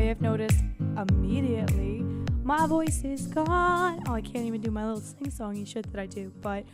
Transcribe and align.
may 0.00 0.06
have 0.06 0.22
noticed 0.22 0.64
immediately, 0.96 2.02
my 2.42 2.66
voice 2.66 3.04
is 3.04 3.26
gone. 3.26 4.02
Oh, 4.08 4.14
I 4.14 4.22
can't 4.22 4.46
even 4.46 4.62
do 4.62 4.70
my 4.70 4.86
little 4.86 5.02
sing 5.02 5.26
songy 5.26 5.66
shit 5.66 5.92
that 5.92 6.00
I 6.00 6.06
do. 6.06 6.32
But 6.40 6.64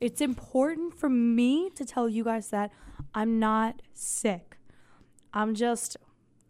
it's 0.00 0.20
important 0.20 0.94
for 0.94 1.08
me 1.08 1.70
to 1.76 1.86
tell 1.86 2.10
you 2.10 2.24
guys 2.24 2.50
that 2.50 2.70
I'm 3.14 3.38
not 3.38 3.80
sick. 3.94 4.58
I'm 5.32 5.54
just 5.54 5.96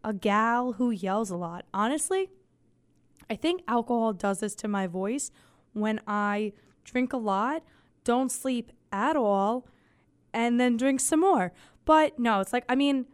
a 0.02 0.12
gal 0.12 0.72
who 0.72 0.90
yells 0.90 1.30
a 1.30 1.36
lot. 1.36 1.66
Honestly, 1.72 2.30
I 3.30 3.36
think 3.36 3.62
alcohol 3.68 4.12
does 4.12 4.40
this 4.40 4.56
to 4.56 4.66
my 4.66 4.88
voice 4.88 5.30
when 5.72 6.00
I 6.08 6.52
drink 6.82 7.12
a 7.12 7.16
lot, 7.16 7.62
don't 8.02 8.32
sleep 8.32 8.72
at 8.90 9.14
all, 9.14 9.68
and 10.32 10.58
then 10.58 10.76
drink 10.76 10.98
some 10.98 11.20
more. 11.20 11.52
But 11.84 12.18
no, 12.18 12.40
it's 12.40 12.52
like, 12.52 12.64
I 12.68 12.74
mean, 12.74 13.06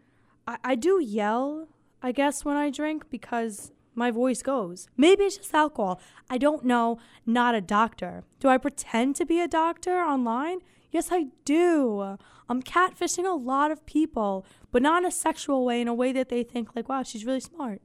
I, 0.46 0.56
I 0.64 0.74
do 0.74 1.02
yell, 1.02 1.68
I 2.04 2.12
guess, 2.12 2.44
when 2.44 2.58
I 2.58 2.68
drink 2.68 3.08
because 3.08 3.72
my 3.94 4.10
voice 4.10 4.42
goes. 4.42 4.88
Maybe 4.95 5.24
it's 5.24 5.38
just 5.38 5.54
alcohol. 5.54 6.02
I 6.28 6.36
don't 6.36 6.62
know. 6.62 6.98
Not 7.24 7.54
a 7.54 7.62
doctor. 7.62 8.24
Do 8.40 8.48
I 8.48 8.58
pretend 8.58 9.16
to 9.16 9.24
be 9.24 9.40
a 9.40 9.48
doctor 9.48 10.00
online? 10.00 10.59
Yes, 10.90 11.09
I 11.10 11.28
do. 11.46 12.18
I'm 12.46 12.62
catfishing 12.62 13.24
a 13.24 13.34
lot 13.34 13.70
of 13.70 13.86
people, 13.86 14.45
but 14.70 14.82
not 14.82 15.02
in 15.02 15.09
a 15.09 15.10
sexual 15.10 15.64
way, 15.64 15.80
in 15.80 15.88
a 15.88 15.95
way 15.95 16.12
that 16.12 16.28
they 16.28 16.42
think, 16.42 16.76
like, 16.76 16.90
wow, 16.90 17.02
she's 17.02 17.24
really 17.24 17.40
smart. 17.40 17.80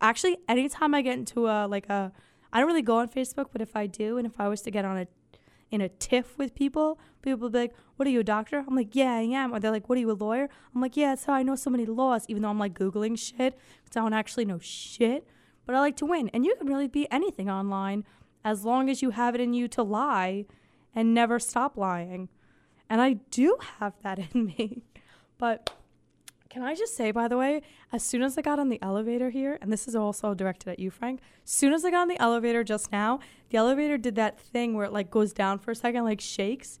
Actually, 0.00 0.38
anytime 0.48 0.94
I 0.94 1.02
get 1.02 1.18
into 1.18 1.48
a, 1.48 1.66
like 1.66 1.88
a, 1.88 2.12
I 2.52 2.60
don't 2.60 2.68
really 2.68 2.82
go 2.82 2.98
on 2.98 3.08
Facebook, 3.08 3.46
but 3.50 3.60
if 3.62 3.74
I 3.74 3.88
do, 3.88 4.16
and 4.16 4.28
if 4.28 4.38
I 4.38 4.46
was 4.46 4.62
to 4.62 4.70
get 4.70 4.84
on 4.84 4.96
a, 4.96 5.06
in 5.70 5.80
a 5.80 5.88
tiff 5.88 6.38
with 6.38 6.54
people, 6.54 6.98
people 7.22 7.40
will 7.40 7.50
be 7.50 7.58
like, 7.58 7.74
what 7.96 8.06
are 8.06 8.10
you, 8.10 8.20
a 8.20 8.24
doctor? 8.24 8.64
I'm 8.66 8.76
like, 8.76 8.94
yeah, 8.94 9.14
I 9.14 9.22
am. 9.22 9.52
Or 9.52 9.58
they're 9.58 9.70
like, 9.70 9.88
what 9.88 9.96
are 9.96 10.00
you, 10.00 10.10
a 10.10 10.12
lawyer? 10.12 10.48
I'm 10.74 10.80
like, 10.80 10.96
yeah, 10.96 11.14
so 11.14 11.32
I 11.32 11.42
know 11.42 11.56
so 11.56 11.70
many 11.70 11.86
laws, 11.86 12.24
even 12.28 12.42
though 12.42 12.50
I'm 12.50 12.58
like 12.58 12.74
Googling 12.74 13.18
shit, 13.18 13.58
because 13.84 13.96
I 13.96 14.00
don't 14.00 14.12
actually 14.12 14.44
know 14.44 14.58
shit 14.58 15.26
but 15.66 15.74
I 15.74 15.80
like 15.80 15.96
to 15.96 16.06
win. 16.06 16.30
And 16.32 16.46
you 16.46 16.54
can 16.56 16.68
really 16.68 16.86
be 16.86 17.10
anything 17.10 17.50
online 17.50 18.04
as 18.44 18.64
long 18.64 18.88
as 18.88 19.02
you 19.02 19.10
have 19.10 19.34
it 19.34 19.40
in 19.40 19.52
you 19.52 19.68
to 19.68 19.82
lie 19.82 20.46
and 20.94 21.12
never 21.12 21.38
stop 21.38 21.76
lying. 21.76 22.28
And 22.88 23.00
I 23.00 23.14
do 23.30 23.58
have 23.80 23.94
that 24.02 24.18
in 24.32 24.46
me. 24.46 24.84
But 25.36 25.70
can 26.56 26.64
I 26.64 26.74
just 26.74 26.96
say, 26.96 27.10
by 27.10 27.28
the 27.28 27.36
way, 27.36 27.60
as 27.92 28.02
soon 28.02 28.22
as 28.22 28.38
I 28.38 28.40
got 28.40 28.58
on 28.58 28.70
the 28.70 28.80
elevator 28.80 29.28
here, 29.28 29.58
and 29.60 29.70
this 29.70 29.86
is 29.86 29.94
also 29.94 30.32
directed 30.32 30.70
at 30.70 30.78
you, 30.78 30.90
Frank, 30.90 31.20
as 31.44 31.50
soon 31.50 31.74
as 31.74 31.84
I 31.84 31.90
got 31.90 32.00
on 32.00 32.08
the 32.08 32.18
elevator 32.18 32.64
just 32.64 32.90
now, 32.90 33.20
the 33.50 33.58
elevator 33.58 33.98
did 33.98 34.14
that 34.14 34.40
thing 34.40 34.72
where 34.72 34.86
it 34.86 34.92
like 34.92 35.10
goes 35.10 35.34
down 35.34 35.58
for 35.58 35.72
a 35.72 35.74
second, 35.74 36.04
like 36.04 36.18
shakes, 36.18 36.78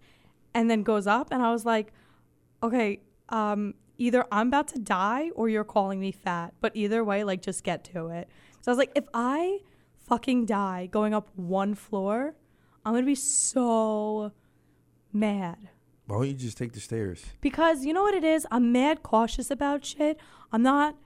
and 0.54 0.70
then 0.70 0.82
goes 0.82 1.06
up. 1.06 1.28
And 1.30 1.42
I 1.42 1.52
was 1.52 1.66
like, 1.66 1.92
okay, 2.62 3.00
um, 3.28 3.74
either 3.98 4.24
I'm 4.32 4.48
about 4.48 4.68
to 4.68 4.78
die 4.78 5.28
or 5.34 5.50
you're 5.50 5.62
calling 5.62 6.00
me 6.00 6.10
fat. 6.10 6.54
But 6.62 6.72
either 6.74 7.04
way, 7.04 7.22
like 7.22 7.42
just 7.42 7.62
get 7.62 7.84
to 7.92 8.06
it. 8.06 8.30
So 8.62 8.70
I 8.70 8.72
was 8.72 8.78
like, 8.78 8.92
if 8.94 9.04
I 9.12 9.58
fucking 10.08 10.46
die 10.46 10.88
going 10.90 11.12
up 11.12 11.28
one 11.36 11.74
floor, 11.74 12.34
I'm 12.82 12.94
gonna 12.94 13.04
be 13.04 13.14
so 13.14 14.32
mad. 15.12 15.68
Why 16.06 16.16
don't 16.16 16.28
you 16.28 16.34
just 16.34 16.56
take 16.56 16.72
the 16.72 16.80
stairs? 16.80 17.24
Because 17.40 17.84
you 17.84 17.92
know 17.92 18.02
what 18.02 18.14
it 18.14 18.24
is? 18.24 18.46
I'm 18.50 18.70
mad 18.70 19.02
cautious 19.02 19.50
about 19.50 19.84
shit. 19.84 20.18
I'm 20.52 20.62
not 20.62 20.96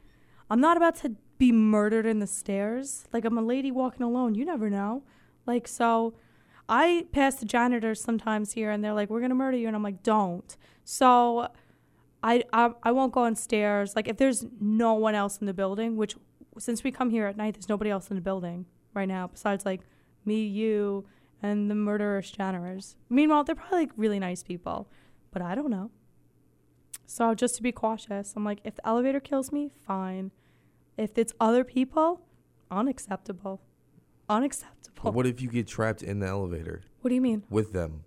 I'm 0.50 0.60
not 0.60 0.76
about 0.76 0.96
to 0.96 1.12
be 1.38 1.52
murdered 1.52 2.04
in 2.04 2.18
the 2.18 2.26
stairs. 2.26 3.04
Like 3.12 3.24
I'm 3.24 3.38
a 3.38 3.42
lady 3.42 3.70
walking 3.70 4.02
alone. 4.02 4.34
You 4.34 4.44
never 4.44 4.68
know. 4.68 5.02
Like 5.46 5.66
so 5.66 6.14
I 6.68 7.06
pass 7.12 7.36
the 7.36 7.46
janitors 7.46 8.00
sometimes 8.00 8.52
here 8.52 8.70
and 8.70 8.84
they're 8.84 8.92
like, 8.92 9.08
We're 9.08 9.20
gonna 9.20 9.34
murder 9.34 9.56
you 9.56 9.66
and 9.66 9.74
I'm 9.74 9.82
like, 9.82 10.02
Don't. 10.02 10.56
So 10.84 11.48
I, 12.22 12.44
I 12.52 12.72
I 12.82 12.92
won't 12.92 13.12
go 13.12 13.22
on 13.22 13.36
stairs. 13.36 13.96
Like 13.96 14.06
if 14.06 14.18
there's 14.18 14.44
no 14.60 14.94
one 14.94 15.14
else 15.14 15.38
in 15.38 15.46
the 15.46 15.54
building, 15.54 15.96
which 15.96 16.14
since 16.58 16.84
we 16.84 16.90
come 16.90 17.08
here 17.08 17.26
at 17.26 17.38
night, 17.38 17.55
there's 17.55 17.70
nobody 17.70 17.90
else 17.90 18.10
in 18.10 18.16
the 18.16 18.22
building 18.22 18.66
right 18.92 19.08
now 19.08 19.28
besides 19.28 19.64
like 19.64 19.80
me, 20.27 20.44
you, 20.44 21.06
and 21.42 21.70
the 21.70 21.74
murderous 21.74 22.30
janitors. 22.30 22.96
Meanwhile, 23.08 23.45
they're 23.45 23.55
probably 23.55 23.80
like 23.80 23.90
really 23.96 24.18
nice 24.18 24.42
people, 24.42 24.89
but 25.30 25.42
I 25.42 25.55
don't 25.55 25.70
know. 25.70 25.90
So 27.06 27.34
just 27.34 27.56
to 27.56 27.62
be 27.62 27.73
cautious, 27.73 28.34
I'm 28.36 28.45
like, 28.45 28.61
if 28.64 28.77
the 28.77 28.86
elevator 28.86 29.20
kills 29.20 29.51
me, 29.51 29.73
fine. 29.86 30.30
If 30.96 31.18
it's 31.18 31.33
other 31.40 31.64
people, 31.64 32.23
unacceptable. 32.70 33.61
Unacceptable. 34.28 35.02
But 35.02 35.14
what 35.14 35.27
if 35.27 35.40
you 35.40 35.48
get 35.48 35.67
trapped 35.67 36.02
in 36.02 36.20
the 36.20 36.27
elevator 36.28 36.83
What 37.01 37.08
do 37.08 37.14
you 37.14 37.20
mean? 37.20 37.42
with 37.51 37.72
them? 37.72 38.05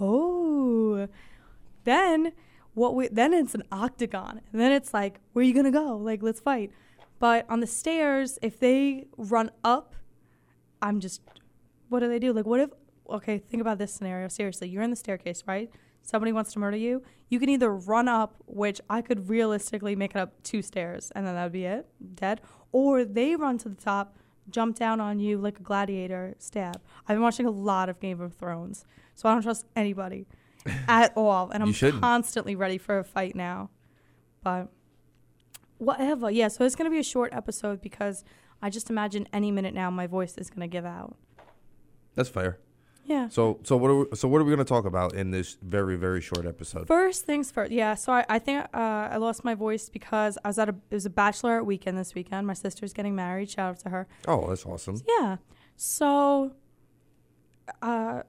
Oh, 0.00 1.08
then 1.84 2.32
what? 2.74 2.94
We, 2.94 3.08
then 3.08 3.32
it's 3.34 3.54
an 3.54 3.62
octagon, 3.72 4.40
and 4.52 4.60
then 4.60 4.72
it's 4.72 4.92
like, 4.94 5.20
where 5.32 5.42
are 5.42 5.46
you 5.46 5.54
gonna 5.54 5.70
go? 5.70 5.96
Like, 5.96 6.22
let's 6.22 6.40
fight. 6.40 6.70
But 7.18 7.46
on 7.48 7.60
the 7.60 7.66
stairs, 7.66 8.38
if 8.42 8.58
they 8.60 9.06
run 9.16 9.50
up, 9.64 9.94
I'm 10.82 11.00
just, 11.00 11.22
what 11.88 12.00
do 12.00 12.08
they 12.08 12.18
do? 12.18 12.32
Like, 12.32 12.46
what 12.46 12.60
if? 12.60 12.70
Okay, 13.08 13.38
think 13.38 13.60
about 13.60 13.78
this 13.78 13.92
scenario. 13.92 14.28
Seriously, 14.28 14.68
you're 14.68 14.82
in 14.82 14.90
the 14.90 14.96
staircase, 14.96 15.44
right? 15.46 15.70
Somebody 16.02 16.32
wants 16.32 16.52
to 16.52 16.60
murder 16.60 16.76
you. 16.76 17.02
You 17.28 17.40
can 17.40 17.48
either 17.48 17.74
run 17.74 18.06
up, 18.06 18.36
which 18.46 18.80
I 18.88 19.02
could 19.02 19.28
realistically 19.28 19.96
make 19.96 20.12
it 20.12 20.18
up 20.18 20.40
two 20.44 20.62
stairs, 20.62 21.10
and 21.14 21.26
then 21.26 21.34
that 21.34 21.42
would 21.44 21.52
be 21.52 21.64
it, 21.64 21.88
dead. 22.14 22.40
Or 22.70 23.04
they 23.04 23.34
run 23.34 23.58
to 23.58 23.68
the 23.68 23.74
top, 23.74 24.16
jump 24.48 24.76
down 24.76 25.00
on 25.00 25.18
you 25.18 25.38
like 25.38 25.58
a 25.58 25.62
gladiator, 25.62 26.34
stab. 26.38 26.80
I've 27.08 27.16
been 27.16 27.22
watching 27.22 27.46
a 27.46 27.50
lot 27.50 27.88
of 27.88 27.98
Game 27.98 28.20
of 28.20 28.34
Thrones, 28.34 28.84
so 29.16 29.28
I 29.28 29.32
don't 29.32 29.42
trust 29.42 29.66
anybody 29.74 30.26
at 30.88 31.12
all, 31.16 31.50
and 31.50 31.62
I'm 31.62 31.74
constantly 31.74 32.54
ready 32.54 32.78
for 32.78 32.98
a 32.98 33.04
fight 33.04 33.34
now. 33.34 33.70
But 34.44 34.68
whatever, 35.78 36.30
yeah. 36.30 36.48
So 36.48 36.64
it's 36.64 36.76
gonna 36.76 36.90
be 36.90 37.00
a 37.00 37.04
short 37.04 37.32
episode 37.32 37.80
because 37.80 38.24
I 38.62 38.70
just 38.70 38.90
imagine 38.90 39.26
any 39.32 39.50
minute 39.50 39.74
now 39.74 39.90
my 39.90 40.06
voice 40.06 40.38
is 40.38 40.50
gonna 40.50 40.68
give 40.68 40.84
out. 40.84 41.16
That's 42.16 42.28
fair. 42.28 42.58
Yeah. 43.04 43.28
So 43.28 43.60
so 43.62 43.76
what 43.76 43.90
are 43.90 43.96
we, 43.98 44.16
so 44.16 44.26
what 44.26 44.40
are 44.40 44.44
we 44.44 44.50
going 44.50 44.58
to 44.58 44.68
talk 44.68 44.84
about 44.84 45.14
in 45.14 45.30
this 45.30 45.56
very 45.62 45.96
very 45.96 46.20
short 46.20 46.44
episode? 46.44 46.88
First 46.88 47.24
things 47.24 47.52
first. 47.52 47.70
Yeah. 47.70 47.94
So 47.94 48.12
I, 48.12 48.24
I 48.28 48.40
think 48.40 48.66
uh, 48.74 49.12
I 49.12 49.16
lost 49.18 49.44
my 49.44 49.54
voice 49.54 49.88
because 49.88 50.36
I 50.44 50.48
was 50.48 50.58
at 50.58 50.68
a 50.68 50.74
it 50.90 50.94
was 50.94 51.06
a 51.06 51.10
bachelorette 51.10 51.64
weekend 51.64 51.96
this 51.96 52.16
weekend. 52.16 52.48
My 52.48 52.54
sister's 52.54 52.92
getting 52.92 53.14
married. 53.14 53.48
Shout 53.48 53.70
out 53.70 53.78
to 53.80 53.90
her. 53.90 54.08
Oh, 54.26 54.48
that's 54.48 54.66
awesome. 54.66 55.00
Yeah. 55.06 55.36
So, 55.76 56.52
uh, 57.80 58.22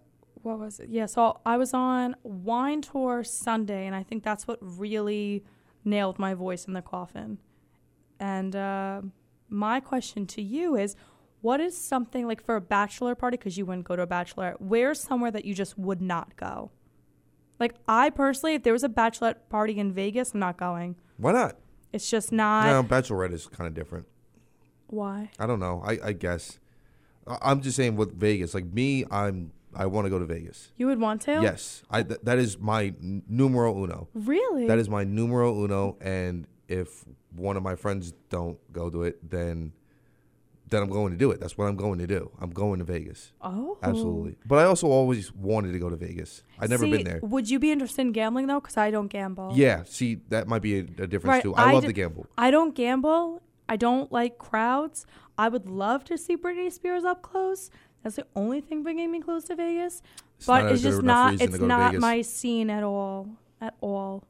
what 0.43 0.59
was 0.59 0.79
it? 0.79 0.89
Yeah. 0.89 1.07
So 1.07 1.39
I 1.43 1.57
was 1.57 1.73
on 1.73 2.15
wine 2.21 2.81
tour 2.81 3.23
Sunday, 3.23 3.87
and 3.87 3.95
I 3.95 4.03
think 4.03 4.23
that's 4.23 4.47
what 4.47 4.59
really 4.61 5.43
nailed 5.83 6.19
my 6.19 6.35
voice 6.35 6.65
in 6.65 6.73
the 6.73 6.83
coffin. 6.83 7.39
And 8.19 8.55
uh, 8.55 9.01
my 9.49 9.79
question 9.79 10.27
to 10.27 10.41
you 10.41 10.75
is, 10.75 10.95
what 11.41 11.59
is 11.59 11.77
something 11.77 12.25
like 12.27 12.43
for 12.43 12.55
a 12.55 12.61
bachelor 12.61 13.15
party? 13.15 13.37
Because 13.37 13.57
you 13.57 13.65
wouldn't 13.65 13.85
go 13.85 13.95
to 13.95 14.01
a 14.01 14.07
bachelorette. 14.07 14.55
Where's 14.59 14.99
somewhere 14.99 15.31
that 15.31 15.45
you 15.45 15.53
just 15.53 15.77
would 15.77 16.01
not 16.01 16.35
go? 16.35 16.71
Like 17.59 17.75
I 17.87 18.09
personally, 18.09 18.55
if 18.55 18.63
there 18.63 18.73
was 18.73 18.83
a 18.83 18.89
bachelorette 18.89 19.49
party 19.49 19.77
in 19.79 19.91
Vegas, 19.91 20.33
I'm 20.33 20.39
not 20.39 20.57
going. 20.57 20.95
Why 21.17 21.31
not? 21.31 21.57
It's 21.93 22.09
just 22.09 22.31
not. 22.31 22.65
no, 22.67 22.83
Bachelorette 22.83 23.33
is 23.33 23.47
kind 23.47 23.67
of 23.67 23.73
different. 23.73 24.05
Why? 24.87 25.31
I 25.39 25.47
don't 25.47 25.59
know. 25.59 25.81
I, 25.85 25.97
I 26.03 26.11
guess. 26.13 26.59
I- 27.25 27.37
I'm 27.41 27.61
just 27.61 27.75
saying 27.77 27.95
with 27.95 28.13
Vegas. 28.19 28.53
Like 28.53 28.65
me, 28.65 29.05
I'm 29.09 29.51
I 29.75 29.85
want 29.85 30.05
to 30.05 30.09
go 30.09 30.19
to 30.19 30.25
Vegas. 30.25 30.71
You 30.77 30.87
would 30.87 30.99
want 30.99 31.21
to? 31.23 31.39
Yes, 31.41 31.83
I 31.89 32.03
th- 32.03 32.19
that 32.23 32.37
is 32.39 32.57
my 32.59 32.93
numero 32.99 33.75
uno. 33.83 34.07
Really? 34.13 34.67
That 34.67 34.79
is 34.79 34.89
my 34.89 35.03
numero 35.03 35.63
uno. 35.63 35.97
And 36.01 36.45
if 36.67 37.05
one 37.35 37.57
of 37.57 37.63
my 37.63 37.75
friends 37.75 38.13
don't 38.29 38.57
go 38.71 38.89
to 38.89 39.03
it, 39.03 39.29
then 39.29 39.73
then 40.69 40.83
I'm 40.83 40.89
going 40.89 41.11
to 41.11 41.17
do 41.17 41.31
it. 41.31 41.39
That's 41.39 41.57
what 41.57 41.65
I'm 41.65 41.75
going 41.75 41.99
to 41.99 42.07
do. 42.07 42.31
I'm 42.39 42.49
going 42.49 42.79
to 42.79 42.85
Vegas. 42.85 43.31
Oh. 43.41 43.77
Absolutely. 43.81 44.37
But 44.45 44.59
I 44.59 44.63
also 44.63 44.87
always 44.87 45.33
wanted 45.33 45.71
to 45.73 45.79
go 45.79 45.89
to 45.89 45.95
Vegas. 45.95 46.43
I've 46.59 46.69
never 46.69 46.85
See, 46.85 46.91
been 46.91 47.03
there. 47.03 47.19
Would 47.21 47.49
you 47.49 47.59
be 47.59 47.71
interested 47.71 48.01
in 48.01 48.11
gambling 48.11 48.47
though? 48.47 48.59
Because 48.59 48.77
I 48.77 48.91
don't 48.91 49.07
gamble. 49.07 49.51
Yeah, 49.55 49.83
see, 49.85 50.19
that 50.29 50.47
might 50.47 50.61
be 50.61 50.79
a, 50.79 50.79
a 50.79 51.07
difference 51.07 51.25
Right, 51.25 51.43
too. 51.43 51.55
I, 51.55 51.69
I 51.69 51.73
love 51.73 51.83
d- 51.83 51.87
to 51.87 51.93
gamble. 51.93 52.27
I 52.37 52.51
don't 52.51 52.75
gamble. 52.75 53.41
I 53.69 53.75
don't 53.75 54.11
like 54.11 54.37
crowds. 54.37 55.05
I 55.37 55.49
would 55.49 55.69
love 55.69 56.03
to 56.05 56.17
see 56.17 56.35
Britney 56.35 56.71
Spears 56.71 57.03
up 57.03 57.21
close. 57.21 57.69
That's 58.03 58.15
the 58.15 58.25
only 58.35 58.61
thing 58.61 58.83
bringing 58.83 59.11
me 59.11 59.21
close 59.21 59.45
to 59.45 59.55
Vegas. 59.55 60.01
It's 60.37 60.45
but 60.45 60.71
it's 60.71 60.81
just 60.81 61.01
not. 61.01 61.41
It's 61.41 61.59
not 61.59 61.95
my 61.95 62.21
scene 62.21 62.69
at 62.69 62.83
all. 62.83 63.29
At 63.59 63.75
all. 63.81 64.23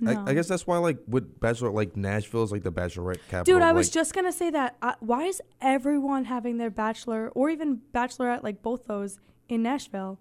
Like. 0.00 0.18
I. 0.18 0.30
I 0.30 0.34
guess 0.34 0.48
that's 0.48 0.66
why, 0.66 0.78
like, 0.78 0.98
with 1.06 1.40
Bachelor, 1.40 1.70
like 1.70 1.96
Nashville 1.96 2.42
is 2.42 2.52
like 2.52 2.62
the 2.62 2.72
Bachelorette 2.72 3.20
capital. 3.28 3.44
Dude, 3.44 3.62
I 3.62 3.70
of, 3.70 3.76
was 3.76 3.90
just 3.90 4.14
gonna 4.14 4.32
say 4.32 4.50
that. 4.50 4.76
Uh, 4.82 4.94
why 5.00 5.24
is 5.24 5.40
everyone 5.60 6.24
having 6.24 6.58
their 6.58 6.70
bachelor 6.70 7.30
or 7.30 7.50
even 7.50 7.80
bachelorette, 7.92 8.42
like 8.42 8.62
both 8.62 8.86
those, 8.86 9.18
in 9.48 9.62
Nashville? 9.62 10.18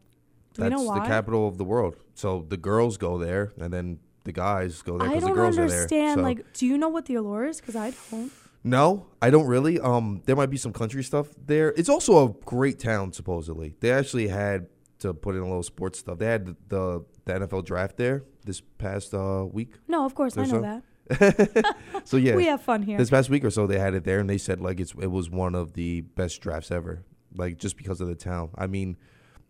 Do 0.53 0.61
that's 0.61 0.71
know 0.71 0.83
why? 0.83 0.99
the 0.99 1.05
capital 1.05 1.47
of 1.47 1.57
the 1.57 1.65
world. 1.65 1.95
So 2.13 2.45
the 2.47 2.57
girls 2.57 2.97
go 2.97 3.17
there, 3.17 3.53
and 3.59 3.73
then 3.73 3.99
the 4.23 4.31
guys 4.31 4.81
go 4.81 4.97
there 4.97 5.09
because 5.09 5.23
the 5.23 5.29
don't 5.29 5.35
girls 5.35 5.57
understand. 5.57 5.71
are 5.71 5.87
there. 5.87 6.01
i 6.01 6.11
understand 6.11 6.23
Like, 6.23 6.53
do 6.53 6.65
you 6.65 6.77
know 6.77 6.89
what 6.89 7.05
the 7.05 7.15
allure 7.15 7.45
is? 7.45 7.59
Because 7.59 7.75
I 7.75 7.93
don't. 8.11 8.31
no, 8.63 9.07
I 9.21 9.29
don't 9.29 9.47
really. 9.47 9.79
Um, 9.79 10.21
there 10.25 10.35
might 10.35 10.49
be 10.49 10.57
some 10.57 10.71
country 10.71 11.03
stuff 11.03 11.27
there. 11.45 11.73
It's 11.75 11.89
also 11.89 12.25
a 12.25 12.33
great 12.45 12.79
town, 12.79 13.11
supposedly. 13.11 13.75
They 13.81 13.91
actually 13.91 14.29
had 14.29 14.67
to 14.99 15.13
put 15.13 15.35
in 15.35 15.41
a 15.41 15.45
little 15.45 15.63
sports 15.63 15.99
stuff. 15.99 16.19
They 16.19 16.27
had 16.27 16.45
the 16.69 17.05
the, 17.25 17.33
NFL 17.33 17.65
draft 17.65 17.97
there 17.97 18.23
this 18.45 18.61
past 18.77 19.13
uh, 19.13 19.45
week. 19.51 19.73
No, 19.87 20.05
of 20.05 20.15
course 20.15 20.37
I 20.37 20.45
know 20.45 20.57
a- 20.59 20.61
that. 20.61 21.75
so 22.03 22.17
yeah, 22.17 22.35
We 22.35 22.45
have 22.45 22.61
fun 22.61 22.81
here. 22.81 22.97
this 22.97 23.09
past 23.11 23.29
week 23.29 23.43
or 23.43 23.51
so 23.51 23.67
they 23.67 23.77
had 23.77 23.93
it 23.93 24.03
there, 24.05 24.19
and 24.19 24.29
they 24.29 24.37
said 24.39 24.59
like 24.59 24.79
it's 24.79 24.93
it 24.99 25.11
was 25.11 25.29
one 25.29 25.53
of 25.55 25.73
the 25.73 26.01
best 26.01 26.41
drafts 26.41 26.71
ever. 26.71 27.03
Like 27.35 27.57
just 27.57 27.77
because 27.77 28.01
of 28.01 28.07
the 28.07 28.15
town. 28.15 28.49
I 28.57 28.65
mean, 28.67 28.97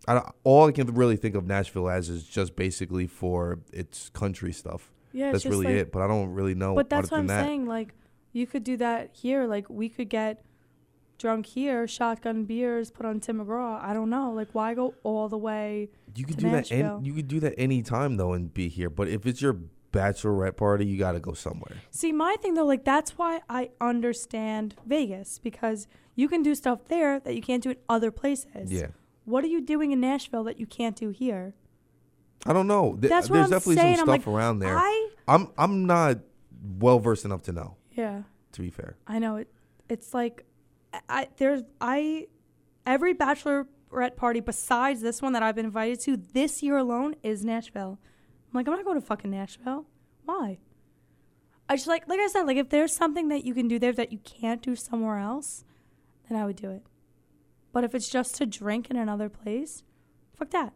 I 0.07 0.31
all 0.44 0.68
I 0.68 0.71
can 0.71 0.88
really 0.94 1.15
think 1.18 1.36
of 1.36 1.45
Nashville 1.45 1.89
as 1.89 2.09
is 2.09 2.24
just 2.25 2.56
basically 2.56 3.07
for 3.07 3.59
its 3.71 4.09
country 4.09 4.51
stuff. 4.51 4.92
yeah, 5.13 5.31
that's 5.31 5.45
really 5.45 5.65
like, 5.68 5.75
it. 5.75 5.92
But 5.92 6.01
I 6.01 6.07
don't 6.07 6.31
really 6.33 6.56
know. 6.56 6.75
But 6.75 6.89
that's 6.89 7.12
what 7.12 7.19
I'm 7.19 7.27
that. 7.27 7.45
saying. 7.45 7.68
Like, 7.68 7.94
you 8.33 8.47
could 8.47 8.63
do 8.63 8.75
that 8.77 9.12
here. 9.13 9.45
Like, 9.45 9.69
we 9.69 9.88
could 9.88 10.09
get 10.09 10.44
drunk 11.17 11.45
here, 11.45 11.88
shotgun 11.88 12.44
beers, 12.45 12.91
put 12.91 13.06
on 13.06 13.19
Tim 13.19 13.39
McGraw. 13.39 13.81
I 13.81 13.94
don't 13.94 14.09
know. 14.09 14.31
Like, 14.31 14.50
why 14.53 14.73
go 14.73 14.95
all 15.03 15.29
the 15.29 15.38
way? 15.38 15.89
You 16.15 16.25
could 16.25 16.38
to 16.38 16.45
do 16.45 16.51
that. 16.51 16.71
Any, 16.71 17.06
you 17.07 17.13
could 17.13 17.27
do 17.27 17.39
that 17.41 17.53
anytime 17.57 18.17
though, 18.17 18.33
and 18.33 18.53
be 18.53 18.67
here. 18.69 18.89
But 18.89 19.07
if 19.07 19.25
it's 19.25 19.41
your 19.41 19.57
bachelorette 19.91 20.57
party, 20.57 20.85
you 20.85 20.97
got 20.97 21.13
to 21.13 21.19
go 21.19 21.33
somewhere. 21.33 21.77
See, 21.91 22.12
my 22.12 22.35
thing 22.41 22.53
though, 22.56 22.65
like, 22.65 22.83
that's 22.83 23.17
why 23.17 23.41
I 23.50 23.69
understand 23.81 24.75
Vegas 24.85 25.39
because 25.39 25.88
you 26.15 26.27
can 26.27 26.41
do 26.44 26.53
stuff 26.56 26.88
there 26.88 27.19
that 27.21 27.35
you 27.35 27.41
can't 27.41 27.63
do 27.63 27.71
in 27.71 27.77
other 27.89 28.11
places. 28.11 28.71
Yeah. 28.71 28.88
What 29.25 29.44
are 29.44 29.47
you 29.47 29.61
doing 29.61 29.91
in 29.91 30.00
Nashville 30.00 30.44
that 30.45 30.59
you 30.59 30.65
can't 30.65 30.95
do 30.95 31.09
here? 31.09 31.53
I 32.45 32.53
don't 32.53 32.68
know. 32.68 32.95
Th- 33.00 33.09
That's 33.09 33.29
what 33.29 33.38
There's 33.38 33.45
I'm 33.45 33.51
definitely 33.51 33.75
saying. 33.77 33.95
some 33.97 34.09
I'm 34.09 34.15
stuff 34.21 34.27
like, 34.27 34.35
around 34.35 34.59
there. 34.59 34.77
I 34.77 35.09
I'm 35.27 35.47
I'm 35.57 35.85
not 35.85 36.19
well 36.79 37.00
versed 37.00 37.25
enough 37.25 37.41
to 37.44 37.51
know. 37.51 37.75
yeah. 37.94 38.23
To 38.51 38.61
be 38.61 38.69
fair, 38.69 38.95
I 39.07 39.18
know 39.19 39.35
it. 39.38 39.50
It's 39.89 40.13
like 40.13 40.45
I- 41.09 41.27
there's 41.38 41.63
I 41.81 42.27
every 42.86 43.13
bachelorette 43.13 44.15
party 44.15 44.39
besides 44.39 45.01
this 45.01 45.21
one 45.21 45.33
that 45.33 45.44
I've 45.44 45.56
been 45.56 45.65
invited 45.65 46.00
to 46.01 46.18
this 46.18 46.62
year 46.63 46.77
alone 46.77 47.15
is 47.24 47.44
Nashville. 47.45 48.00
I'm 48.47 48.51
like 48.53 48.68
I'm 48.68 48.74
not 48.75 48.86
going 48.86 49.00
to 49.00 49.06
fucking 49.06 49.31
Nashville. 49.31 49.86
Why? 50.25 50.59
I 51.68 51.75
just 51.75 51.88
like 51.88 52.07
like 52.07 52.19
I 52.19 52.27
said 52.27 52.44
like 52.44 52.57
if 52.57 52.69
there's 52.69 52.94
something 52.94 53.30
that 53.30 53.44
you 53.44 53.53
can 53.53 53.68
do 53.68 53.80
there 53.80 53.94
that 53.94 54.12
you 54.12 54.19
can't 54.19 54.62
do 54.62 54.75
somewhere 54.75 55.18
else, 55.18 55.63
then 56.30 56.38
I 56.38 56.45
would 56.45 56.56
do 56.56 56.69
it. 56.71 56.83
But 57.71 57.83
if 57.83 57.94
it's 57.94 58.09
just 58.09 58.36
to 58.36 58.45
drink 58.45 58.89
in 58.89 58.95
another 58.95 59.27
place, 59.30 59.83
fuck 60.38 60.51
that. 60.51 60.74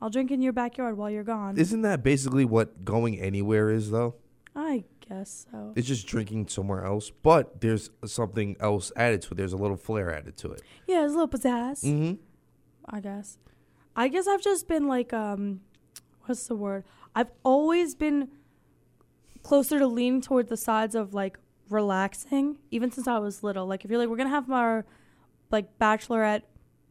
I'll 0.00 0.10
drink 0.10 0.30
in 0.32 0.42
your 0.42 0.52
backyard 0.52 0.96
while 0.96 1.08
you're 1.08 1.22
gone. 1.22 1.56
isn't 1.56 1.82
that 1.82 2.02
basically 2.02 2.44
what 2.44 2.84
going 2.84 3.18
anywhere 3.20 3.70
is 3.70 3.90
though? 3.92 4.16
I 4.54 4.84
guess 5.08 5.46
so. 5.50 5.72
It's 5.76 5.86
just 5.86 6.06
drinking 6.06 6.48
somewhere 6.48 6.84
else, 6.84 7.10
but 7.10 7.60
there's 7.60 7.90
something 8.04 8.56
else 8.60 8.92
added 8.96 9.22
to 9.22 9.32
it. 9.32 9.36
There's 9.36 9.52
a 9.52 9.56
little 9.56 9.76
flair 9.76 10.14
added 10.14 10.36
to 10.38 10.52
it. 10.52 10.62
Yeah, 10.86 11.04
it's 11.04 11.14
a 11.14 11.18
little 11.18 11.28
pizzazz. 11.28 11.84
Mm-hmm. 11.84 12.14
I 12.86 13.00
guess. 13.00 13.38
I 13.94 14.08
guess 14.08 14.26
I've 14.26 14.42
just 14.42 14.68
been 14.68 14.88
like, 14.88 15.12
um, 15.12 15.60
what's 16.24 16.46
the 16.46 16.56
word? 16.56 16.84
I've 17.14 17.30
always 17.44 17.94
been 17.94 18.28
closer 19.42 19.78
to 19.78 19.86
leaning 19.86 20.20
toward 20.20 20.48
the 20.48 20.56
sides 20.56 20.94
of 20.94 21.14
like 21.14 21.38
relaxing, 21.68 22.58
even 22.70 22.90
since 22.90 23.06
I 23.06 23.18
was 23.18 23.42
little. 23.42 23.66
Like, 23.66 23.84
if 23.84 23.90
you're 23.90 23.98
like, 23.98 24.08
we're 24.08 24.16
gonna 24.16 24.30
have 24.30 24.50
our 24.50 24.84
like 25.50 25.78
bachelorette 25.78 26.42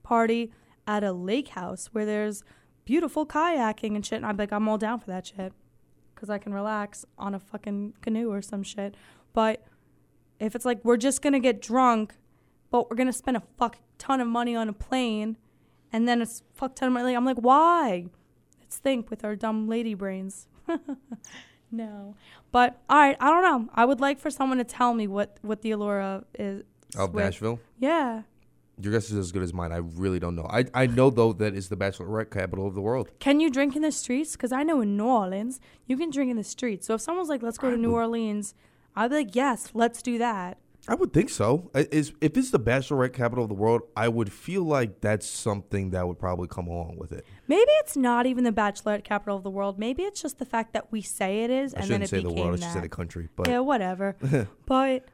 party 0.04 0.52
at 0.88 1.04
a 1.04 1.12
lake 1.12 1.50
house 1.50 1.90
where 1.92 2.06
there's 2.06 2.44
beautiful 2.86 3.26
kayaking 3.26 3.96
and 3.96 4.06
shit, 4.06 4.18
and 4.18 4.26
I'm 4.26 4.38
like, 4.38 4.52
I'm 4.52 4.68
all 4.68 4.78
down 4.78 5.00
for 5.00 5.08
that 5.08 5.28
shit 5.28 5.54
because 6.22 6.30
I 6.30 6.38
can 6.38 6.54
relax 6.54 7.04
on 7.18 7.34
a 7.34 7.40
fucking 7.40 7.96
canoe 8.02 8.32
or 8.32 8.44
some 8.44 8.62
shit. 8.62 8.94
But 9.34 9.66
if 10.40 10.54
it's 10.54 10.66
like 10.66 10.86
we're 10.86 10.98
just 10.98 11.24
gonna 11.24 11.40
get 11.40 11.64
drunk, 11.64 12.14
but 12.70 12.92
we're 12.92 12.96
gonna 12.96 13.12
spend 13.12 13.38
a 13.38 13.44
fuck 13.58 13.80
ton 13.98 14.22
of 14.22 14.28
money 14.28 14.56
on 14.56 14.70
a 14.70 14.74
plane, 14.74 15.38
and 15.92 16.08
then 16.08 16.22
it's 16.22 16.44
fuck 16.54 16.76
ton 16.76 16.90
of 16.90 16.94
money, 16.94 17.16
I'm 17.16 17.26
like, 17.26 17.38
why? 17.38 18.06
Let's 18.60 18.78
think 18.78 19.10
with 19.10 19.26
our 19.26 19.36
dumb 19.36 19.68
lady 19.68 19.96
brains. 19.96 20.48
no, 21.72 22.16
but 22.52 22.80
all 22.88 23.00
right, 23.00 23.18
I 23.20 23.28
don't 23.32 23.42
know. 23.42 23.72
I 23.74 23.86
would 23.86 24.00
like 24.00 24.20
for 24.20 24.30
someone 24.30 24.60
to 24.60 24.64
tell 24.64 24.94
me 24.94 25.08
what 25.08 25.38
what 25.42 25.64
the 25.64 25.72
allura 25.72 26.24
is. 26.38 26.62
Of 26.96 27.16
Nashville. 27.16 27.60
Yeah. 27.80 28.24
Your 28.82 28.94
guess 28.94 29.12
is 29.12 29.18
as 29.18 29.32
good 29.32 29.44
as 29.44 29.54
mine. 29.54 29.72
I 29.72 29.78
really 29.78 30.20
don't 30.20 30.36
know. 30.36 30.48
I 30.50 30.66
I 30.74 30.88
know 30.88 31.10
though 31.10 31.34
that 31.34 31.56
it's 31.56 31.68
the 31.68 31.78
bachelorette 31.78 32.32
capital 32.32 32.68
of 32.68 32.76
the 32.76 32.82
world. 32.82 33.10
Can 33.20 33.40
you 33.40 33.50
drink 33.50 33.76
in 33.76 33.82
the 33.82 33.92
streets? 33.92 34.34
Because 34.34 34.52
I 34.52 34.64
know 34.64 34.82
in 34.82 34.98
New 34.98 35.06
Orleans, 35.06 35.60
you 35.86 35.98
can 35.98 36.10
drink 36.10 36.32
in 36.32 36.38
the 36.38 36.44
streets. 36.44 36.88
So 36.88 36.96
if 36.96 37.02
someone's 37.02 37.30
like, 37.30 37.44
let's 37.44 37.58
go 37.58 37.70
to 37.70 37.78
New 37.78 37.94
Orleans, 37.94 38.56
I'd 38.96 39.10
be 39.10 39.18
like, 39.18 39.36
yes, 39.36 39.70
let's 39.74 40.02
do 40.02 40.18
that. 40.18 40.58
I 40.88 40.96
would 40.96 41.14
think 41.14 41.30
so. 41.30 41.70
Is 41.76 42.14
if 42.22 42.36
it's 42.36 42.50
the 42.50 42.60
bachelorette 42.60 43.14
capital 43.14 43.44
of 43.44 43.50
the 43.50 43.56
world, 43.56 43.82
I 43.96 44.08
would 44.08 44.32
feel 44.32 44.64
like 44.64 45.00
that's 45.00 45.28
something 45.28 45.92
that 45.92 46.08
would 46.08 46.18
probably 46.18 46.48
come 46.48 46.68
along 46.68 46.98
with 46.98 47.12
it. 47.12 47.26
Maybe 47.48 47.70
it's 47.80 47.96
not 47.96 48.26
even 48.26 48.44
the 48.44 48.52
bachelorette 48.52 49.04
capital 49.04 49.38
of 49.38 49.44
the 49.44 49.52
world. 49.52 49.78
Maybe 49.78 50.04
it's 50.04 50.22
just 50.22 50.40
the 50.40 50.46
fact 50.46 50.74
that 50.74 50.92
we 50.92 51.02
say 51.02 51.44
it 51.44 51.52
is, 51.52 51.76
I 51.76 51.82
and 51.82 51.90
then 51.90 52.02
it 52.02 52.10
say 52.10 52.18
the 52.18 52.30
became 52.30 52.46
world. 52.46 52.54
I 52.54 52.58
should 52.58 52.64
that. 52.64 52.74
say 52.74 52.80
the 52.80 52.90
country. 52.90 53.30
But 53.36 53.48
yeah, 53.48 53.60
whatever. 53.60 54.16
but 54.66 55.06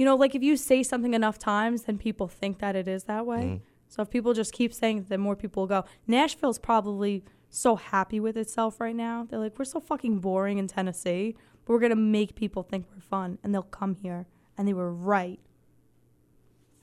you 0.00 0.06
know, 0.06 0.16
like 0.16 0.34
if 0.34 0.42
you 0.42 0.56
say 0.56 0.82
something 0.82 1.12
enough 1.12 1.38
times, 1.38 1.82
then 1.82 1.98
people 1.98 2.26
think 2.26 2.58
that 2.60 2.74
it 2.74 2.88
is 2.88 3.04
that 3.04 3.26
way. 3.26 3.42
Mhm. 3.42 3.60
So 3.88 4.00
if 4.00 4.08
people 4.08 4.32
just 4.32 4.54
keep 4.54 4.72
saying 4.72 4.96
it, 4.98 5.08
then 5.10 5.20
more 5.20 5.36
people 5.36 5.64
will 5.64 5.68
go. 5.68 5.84
Nashville's 6.06 6.58
probably 6.58 7.22
so 7.50 7.76
happy 7.76 8.18
with 8.18 8.34
itself 8.38 8.80
right 8.80 8.96
now. 8.96 9.26
They're 9.28 9.38
like, 9.38 9.58
we're 9.58 9.66
so 9.66 9.78
fucking 9.78 10.20
boring 10.20 10.56
in 10.56 10.68
Tennessee, 10.68 11.36
but 11.66 11.74
we're 11.74 11.80
gonna 11.80 11.96
make 11.96 12.34
people 12.34 12.62
think 12.62 12.86
we're 12.94 13.02
fun, 13.02 13.36
and 13.42 13.52
they'll 13.52 13.62
come 13.62 13.94
here. 13.96 14.26
And 14.56 14.66
they 14.66 14.72
were 14.72 14.90
right. 14.90 15.38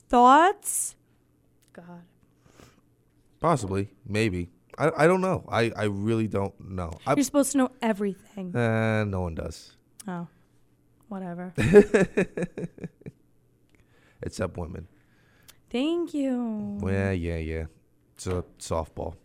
Thoughts? 0.09 0.95
God. 1.73 2.03
possibly, 3.39 3.89
maybe. 4.05 4.49
I, 4.77 4.91
I 5.03 5.07
don't 5.07 5.21
know. 5.21 5.43
I, 5.49 5.71
I 5.75 5.83
really 5.85 6.27
don't 6.27 6.53
know. 6.59 6.91
I, 7.05 7.13
You're 7.15 7.23
supposed 7.23 7.51
to 7.53 7.57
know 7.57 7.71
everything. 7.81 8.55
uh, 8.55 9.03
no 9.05 9.21
one 9.21 9.33
does. 9.35 9.75
Oh, 10.07 10.27
whatever. 11.07 11.53
Except 14.21 14.57
women. 14.57 14.87
Thank 15.69 16.13
you. 16.13 16.79
Yeah, 16.83 17.11
yeah, 17.11 17.37
yeah. 17.37 17.65
It's 18.15 18.27
a 18.27 18.43
softball. 18.59 19.15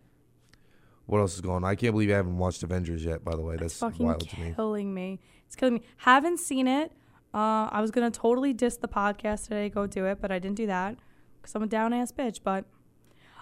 What 1.05 1.19
else 1.19 1.35
is 1.35 1.41
going 1.41 1.57
on? 1.57 1.65
I 1.65 1.75
can't 1.75 1.93
believe 1.93 2.09
I 2.09 2.15
haven't 2.15 2.37
watched 2.37 2.63
Avengers 2.63 3.03
yet, 3.03 3.23
by 3.23 3.35
the 3.35 3.41
way. 3.41 3.55
That's 3.57 3.77
fucking 3.77 4.05
wild 4.05 4.27
to 4.29 4.39
me. 4.39 4.53
killing 4.55 4.93
me. 4.93 5.19
It's 5.45 5.55
killing 5.55 5.75
me. 5.75 5.81
Haven't 5.97 6.39
seen 6.39 6.67
it. 6.67 6.91
Uh, 7.33 7.67
I 7.71 7.81
was 7.81 7.89
gonna 7.91 8.11
totally 8.11 8.53
diss 8.53 8.77
the 8.77 8.87
podcast 8.87 9.45
today, 9.45 9.67
go 9.67 9.87
do 9.87 10.05
it, 10.05 10.21
but 10.21 10.31
I 10.31 10.37
didn't 10.37 10.55
do 10.57 10.67
that 10.67 10.97
because 11.41 11.55
I'm 11.55 11.63
a 11.63 11.67
down 11.67 11.91
ass 11.91 12.11
bitch. 12.11 12.39
But 12.43 12.65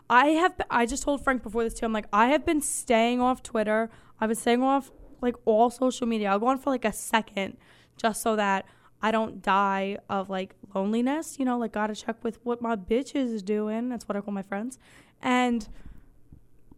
I 0.09 0.27
have. 0.27 0.53
I 0.69 0.85
just 0.85 1.03
told 1.03 1.23
Frank 1.23 1.43
before 1.43 1.63
this 1.63 1.73
too. 1.73 1.85
I'm 1.85 1.93
like, 1.93 2.07
I 2.13 2.27
have 2.27 2.45
been 2.45 2.61
staying 2.61 3.19
off 3.19 3.43
Twitter. 3.43 3.89
I've 4.19 4.29
been 4.29 4.37
staying 4.37 4.63
off 4.63 4.91
like 5.21 5.35
all 5.45 5.69
social 5.69 6.07
media. 6.07 6.31
I'll 6.31 6.39
go 6.39 6.47
on 6.47 6.57
for 6.57 6.69
like 6.69 6.85
a 6.85 6.93
second 6.93 7.57
just 8.01 8.21
so 8.21 8.35
that 8.35 8.65
I 9.01 9.11
don't 9.11 9.41
die 9.41 9.97
of 10.09 10.29
like 10.29 10.55
loneliness. 10.73 11.37
You 11.39 11.45
know, 11.45 11.57
like 11.57 11.73
gotta 11.73 11.95
check 11.95 12.23
with 12.23 12.39
what 12.43 12.61
my 12.61 12.75
bitch 12.75 13.15
is 13.15 13.41
doing. 13.43 13.89
That's 13.89 14.07
what 14.07 14.15
I 14.15 14.21
call 14.21 14.33
my 14.33 14.41
friends, 14.41 14.79
and 15.21 15.67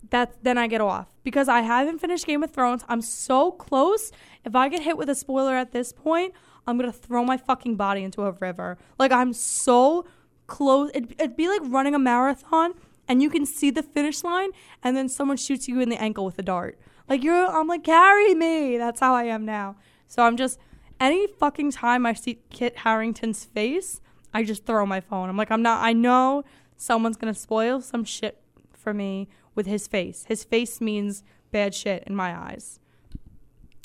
that 0.09 0.43
then 0.43 0.57
I 0.57 0.67
get 0.67 0.81
off 0.81 1.07
because 1.23 1.47
I 1.47 1.61
haven't 1.61 1.99
finished 1.99 2.25
Game 2.25 2.43
of 2.43 2.51
Thrones. 2.51 2.83
I'm 2.87 3.01
so 3.01 3.51
close. 3.51 4.11
If 4.45 4.55
I 4.55 4.69
get 4.69 4.83
hit 4.83 4.97
with 4.97 5.09
a 5.09 5.15
spoiler 5.15 5.55
at 5.55 5.71
this 5.71 5.93
point, 5.93 6.33
I'm 6.67 6.77
gonna 6.77 6.91
throw 6.91 7.23
my 7.23 7.37
fucking 7.37 7.75
body 7.75 8.03
into 8.03 8.23
a 8.23 8.31
river. 8.31 8.77
Like 8.99 9.11
I'm 9.11 9.33
so 9.33 10.05
close. 10.47 10.91
It'd, 10.93 11.13
it'd 11.13 11.37
be 11.37 11.47
like 11.47 11.61
running 11.63 11.95
a 11.95 11.99
marathon 11.99 12.73
and 13.07 13.21
you 13.21 13.29
can 13.29 13.45
see 13.45 13.69
the 13.69 13.83
finish 13.83 14.23
line, 14.23 14.51
and 14.81 14.95
then 14.95 15.09
someone 15.09 15.37
shoots 15.37 15.67
you 15.67 15.79
in 15.79 15.89
the 15.89 16.01
ankle 16.01 16.25
with 16.25 16.39
a 16.39 16.41
dart. 16.41 16.79
Like 17.09 17.21
you're, 17.23 17.47
I'm 17.47 17.67
like 17.67 17.83
carry 17.83 18.33
me. 18.33 18.77
That's 18.77 18.99
how 18.99 19.13
I 19.13 19.25
am 19.25 19.45
now. 19.45 19.75
So 20.07 20.23
I'm 20.23 20.37
just 20.37 20.57
any 21.03 21.27
fucking 21.27 21.71
time 21.71 22.05
I 22.05 22.13
see 22.13 22.39
Kit 22.49 22.77
Harington's 22.77 23.45
face, 23.45 24.01
I 24.33 24.43
just 24.43 24.65
throw 24.65 24.85
my 24.85 25.01
phone. 25.01 25.29
I'm 25.29 25.37
like 25.37 25.51
I'm 25.51 25.61
not. 25.61 25.83
I 25.83 25.93
know 25.93 26.43
someone's 26.75 27.17
gonna 27.17 27.33
spoil 27.33 27.81
some 27.81 28.03
shit 28.03 28.41
for 28.73 28.93
me 28.93 29.29
with 29.55 29.65
his 29.65 29.87
face. 29.87 30.25
His 30.27 30.43
face 30.43 30.81
means 30.81 31.23
bad 31.51 31.75
shit 31.75 32.03
in 32.07 32.15
my 32.15 32.35
eyes. 32.35 32.79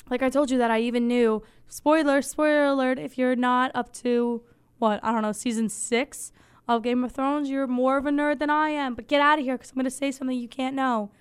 Like 0.09 0.23
I 0.23 0.29
told 0.29 0.49
you 0.49 0.57
that 0.57 0.71
I 0.71 0.79
even 0.79 1.07
knew 1.07 1.43
spoiler, 1.67 2.21
spoiler 2.21 2.65
alert, 2.65 2.97
if 2.97 3.17
you're 3.17 3.35
not 3.35 3.71
up 3.75 3.93
to 3.93 4.41
what, 4.79 4.99
I 5.03 5.11
don't 5.11 5.21
know, 5.21 5.31
season 5.31 5.69
6 5.69 6.31
of 6.67 6.83
Game 6.83 7.03
of 7.03 7.11
Thrones, 7.11 7.49
you're 7.49 7.67
more 7.67 7.97
of 7.97 8.05
a 8.05 8.09
nerd 8.09 8.39
than 8.39 8.49
I 8.49 8.69
am. 8.69 8.95
But 8.95 9.07
get 9.07 9.21
out 9.21 9.39
of 9.39 9.45
here 9.45 9.57
cuz 9.57 9.71
I'm 9.75 9.83
to 9.83 9.91
say 9.91 10.11
something 10.11 10.37
you 10.37 10.47
can't 10.47 10.75
know. 10.75 11.11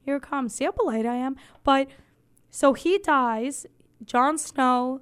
Here 0.00 0.16
it 0.16 0.22
comes. 0.22 0.54
See 0.54 0.64
how 0.64 0.72
polite 0.72 1.06
I 1.06 1.16
am? 1.16 1.36
But 1.62 1.88
so 2.50 2.74
he 2.74 2.98
dies, 2.98 3.66
Jon 4.04 4.36
Snow 4.36 5.00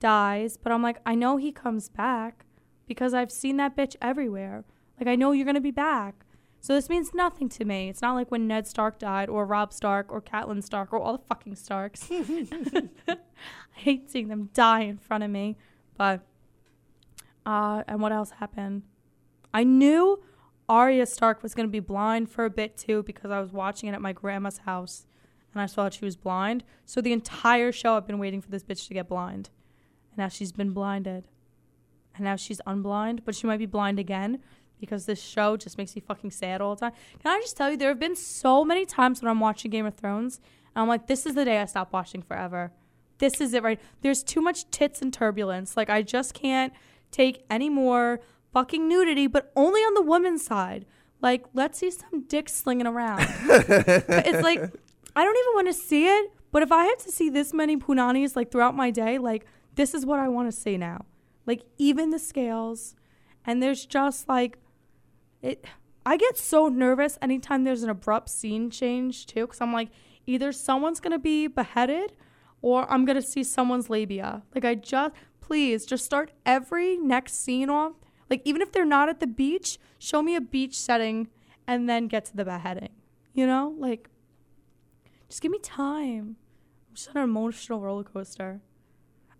dies, 0.00 0.56
but 0.56 0.72
I'm 0.72 0.82
like 0.82 0.98
I 1.06 1.14
know 1.14 1.36
he 1.36 1.52
comes 1.52 1.88
back 1.88 2.44
because 2.86 3.14
I've 3.14 3.30
seen 3.30 3.56
that 3.58 3.76
bitch 3.76 3.94
everywhere. 4.02 4.64
Like 4.98 5.08
I 5.08 5.14
know 5.14 5.32
you're 5.32 5.44
going 5.44 5.54
to 5.54 5.60
be 5.60 5.70
back. 5.70 6.24
So 6.60 6.74
this 6.74 6.90
means 6.90 7.14
nothing 7.14 7.48
to 7.50 7.64
me. 7.64 7.88
It's 7.88 8.02
not 8.02 8.14
like 8.14 8.30
when 8.30 8.46
Ned 8.46 8.66
Stark 8.66 8.98
died, 8.98 9.30
or 9.30 9.46
Robb 9.46 9.72
Stark, 9.72 10.12
or 10.12 10.20
Catelyn 10.20 10.62
Stark, 10.62 10.92
or 10.92 11.00
all 11.00 11.16
the 11.16 11.24
fucking 11.24 11.54
Starks. 11.54 12.10
I 13.08 13.16
hate 13.72 14.10
seeing 14.10 14.28
them 14.28 14.50
die 14.52 14.82
in 14.82 14.98
front 14.98 15.24
of 15.24 15.30
me. 15.30 15.56
But 15.96 16.20
uh, 17.46 17.84
and 17.88 18.00
what 18.00 18.12
else 18.12 18.32
happened? 18.32 18.82
I 19.54 19.64
knew 19.64 20.22
Arya 20.68 21.06
Stark 21.06 21.42
was 21.42 21.54
gonna 21.54 21.68
be 21.68 21.80
blind 21.80 22.28
for 22.28 22.44
a 22.44 22.50
bit 22.50 22.76
too 22.76 23.02
because 23.04 23.30
I 23.30 23.40
was 23.40 23.52
watching 23.52 23.88
it 23.88 23.92
at 23.92 24.02
my 24.02 24.12
grandma's 24.12 24.58
house, 24.58 25.06
and 25.54 25.62
I 25.62 25.66
saw 25.66 25.84
that 25.84 25.94
she 25.94 26.04
was 26.04 26.16
blind. 26.16 26.62
So 26.84 27.00
the 27.00 27.12
entire 27.12 27.72
show, 27.72 27.96
I've 27.96 28.06
been 28.06 28.18
waiting 28.18 28.42
for 28.42 28.50
this 28.50 28.64
bitch 28.64 28.86
to 28.88 28.94
get 28.94 29.08
blind. 29.08 29.48
And 30.10 30.18
now 30.18 30.28
she's 30.28 30.52
been 30.52 30.70
blinded, 30.70 31.28
and 32.14 32.24
now 32.24 32.36
she's 32.36 32.60
unblind, 32.66 33.20
but 33.24 33.34
she 33.34 33.46
might 33.46 33.58
be 33.58 33.66
blind 33.66 33.98
again 33.98 34.40
because 34.80 35.06
this 35.06 35.20
show 35.20 35.56
just 35.56 35.78
makes 35.78 35.94
me 35.94 36.00
fucking 36.00 36.30
sad 36.30 36.60
all 36.60 36.74
the 36.74 36.80
time. 36.80 36.92
Can 37.22 37.36
I 37.36 37.40
just 37.40 37.56
tell 37.56 37.70
you, 37.70 37.76
there 37.76 37.90
have 37.90 38.00
been 38.00 38.16
so 38.16 38.64
many 38.64 38.86
times 38.86 39.20
when 39.20 39.30
I'm 39.30 39.40
watching 39.40 39.70
Game 39.70 39.86
of 39.86 39.94
Thrones, 39.94 40.40
and 40.74 40.82
I'm 40.82 40.88
like, 40.88 41.06
this 41.06 41.26
is 41.26 41.34
the 41.34 41.44
day 41.44 41.58
I 41.58 41.66
stop 41.66 41.92
watching 41.92 42.22
forever. 42.22 42.72
This 43.18 43.40
is 43.40 43.52
it, 43.52 43.62
right? 43.62 43.78
There's 44.00 44.22
too 44.22 44.40
much 44.40 44.70
tits 44.70 45.02
and 45.02 45.12
turbulence. 45.12 45.76
Like, 45.76 45.90
I 45.90 46.02
just 46.02 46.32
can't 46.32 46.72
take 47.10 47.44
any 47.50 47.68
more 47.68 48.20
fucking 48.52 48.88
nudity, 48.88 49.26
but 49.26 49.52
only 49.54 49.80
on 49.80 49.94
the 49.94 50.02
woman's 50.02 50.44
side. 50.44 50.86
Like, 51.20 51.44
let's 51.52 51.78
see 51.78 51.90
some 51.90 52.22
dick 52.26 52.48
slinging 52.48 52.86
around. 52.86 53.20
it's 53.20 54.42
like, 54.42 54.58
I 55.16 55.24
don't 55.24 55.36
even 55.36 55.54
want 55.54 55.66
to 55.66 55.74
see 55.74 56.06
it, 56.06 56.32
but 56.50 56.62
if 56.62 56.72
I 56.72 56.84
had 56.84 56.98
to 57.00 57.12
see 57.12 57.28
this 57.28 57.52
many 57.52 57.76
punanis, 57.76 58.36
like, 58.36 58.50
throughout 58.50 58.74
my 58.74 58.90
day, 58.90 59.18
like, 59.18 59.44
this 59.74 59.94
is 59.94 60.04
what 60.06 60.18
I 60.18 60.28
want 60.28 60.50
to 60.50 60.56
see 60.56 60.76
now. 60.76 61.04
Like, 61.46 61.62
even 61.78 62.10
the 62.10 62.18
scales. 62.18 62.94
And 63.44 63.62
there's 63.62 63.86
just 63.86 64.28
like, 64.28 64.58
it 65.42 65.64
I 66.04 66.16
get 66.16 66.38
so 66.38 66.68
nervous 66.68 67.18
anytime 67.20 67.64
there's 67.64 67.82
an 67.82 67.90
abrupt 67.90 68.28
scene 68.30 68.70
change 68.70 69.26
too 69.26 69.46
cuz 69.46 69.60
I'm 69.60 69.72
like 69.72 69.90
either 70.26 70.52
someone's 70.52 71.00
going 71.00 71.12
to 71.12 71.18
be 71.18 71.46
beheaded 71.46 72.12
or 72.62 72.90
I'm 72.90 73.04
going 73.04 73.16
to 73.16 73.22
see 73.22 73.42
someone's 73.42 73.90
labia. 73.90 74.42
Like 74.54 74.64
I 74.64 74.74
just 74.74 75.14
please 75.40 75.84
just 75.84 76.04
start 76.04 76.32
every 76.46 76.96
next 76.96 77.34
scene 77.34 77.68
off 77.68 77.94
like 78.28 78.42
even 78.44 78.62
if 78.62 78.70
they're 78.70 78.86
not 78.86 79.08
at 79.08 79.20
the 79.20 79.26
beach, 79.26 79.78
show 79.98 80.22
me 80.22 80.36
a 80.36 80.40
beach 80.40 80.78
setting 80.78 81.28
and 81.66 81.88
then 81.88 82.06
get 82.06 82.24
to 82.26 82.36
the 82.36 82.44
beheading. 82.44 82.90
You 83.34 83.46
know? 83.46 83.74
Like 83.76 84.08
just 85.28 85.42
give 85.42 85.52
me 85.52 85.58
time. 85.58 86.36
I'm 86.88 86.94
just 86.94 87.10
on 87.10 87.16
an 87.16 87.24
emotional 87.24 87.80
roller 87.80 88.04
coaster. 88.04 88.60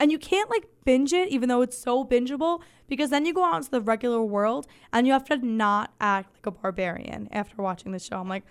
And 0.00 0.10
you 0.10 0.18
can't 0.18 0.48
like 0.48 0.66
binge 0.84 1.12
it, 1.12 1.28
even 1.28 1.50
though 1.50 1.60
it's 1.60 1.76
so 1.76 2.04
bingeable, 2.04 2.62
because 2.88 3.10
then 3.10 3.26
you 3.26 3.34
go 3.34 3.44
out 3.44 3.58
into 3.58 3.70
the 3.70 3.82
regular 3.82 4.22
world 4.22 4.66
and 4.92 5.06
you 5.06 5.12
have 5.12 5.24
to 5.26 5.36
not 5.36 5.92
act 6.00 6.34
like 6.34 6.46
a 6.46 6.50
barbarian 6.50 7.28
after 7.30 7.62
watching 7.62 7.92
the 7.92 7.98
show. 7.98 8.18
I'm 8.18 8.28
like, 8.28 8.44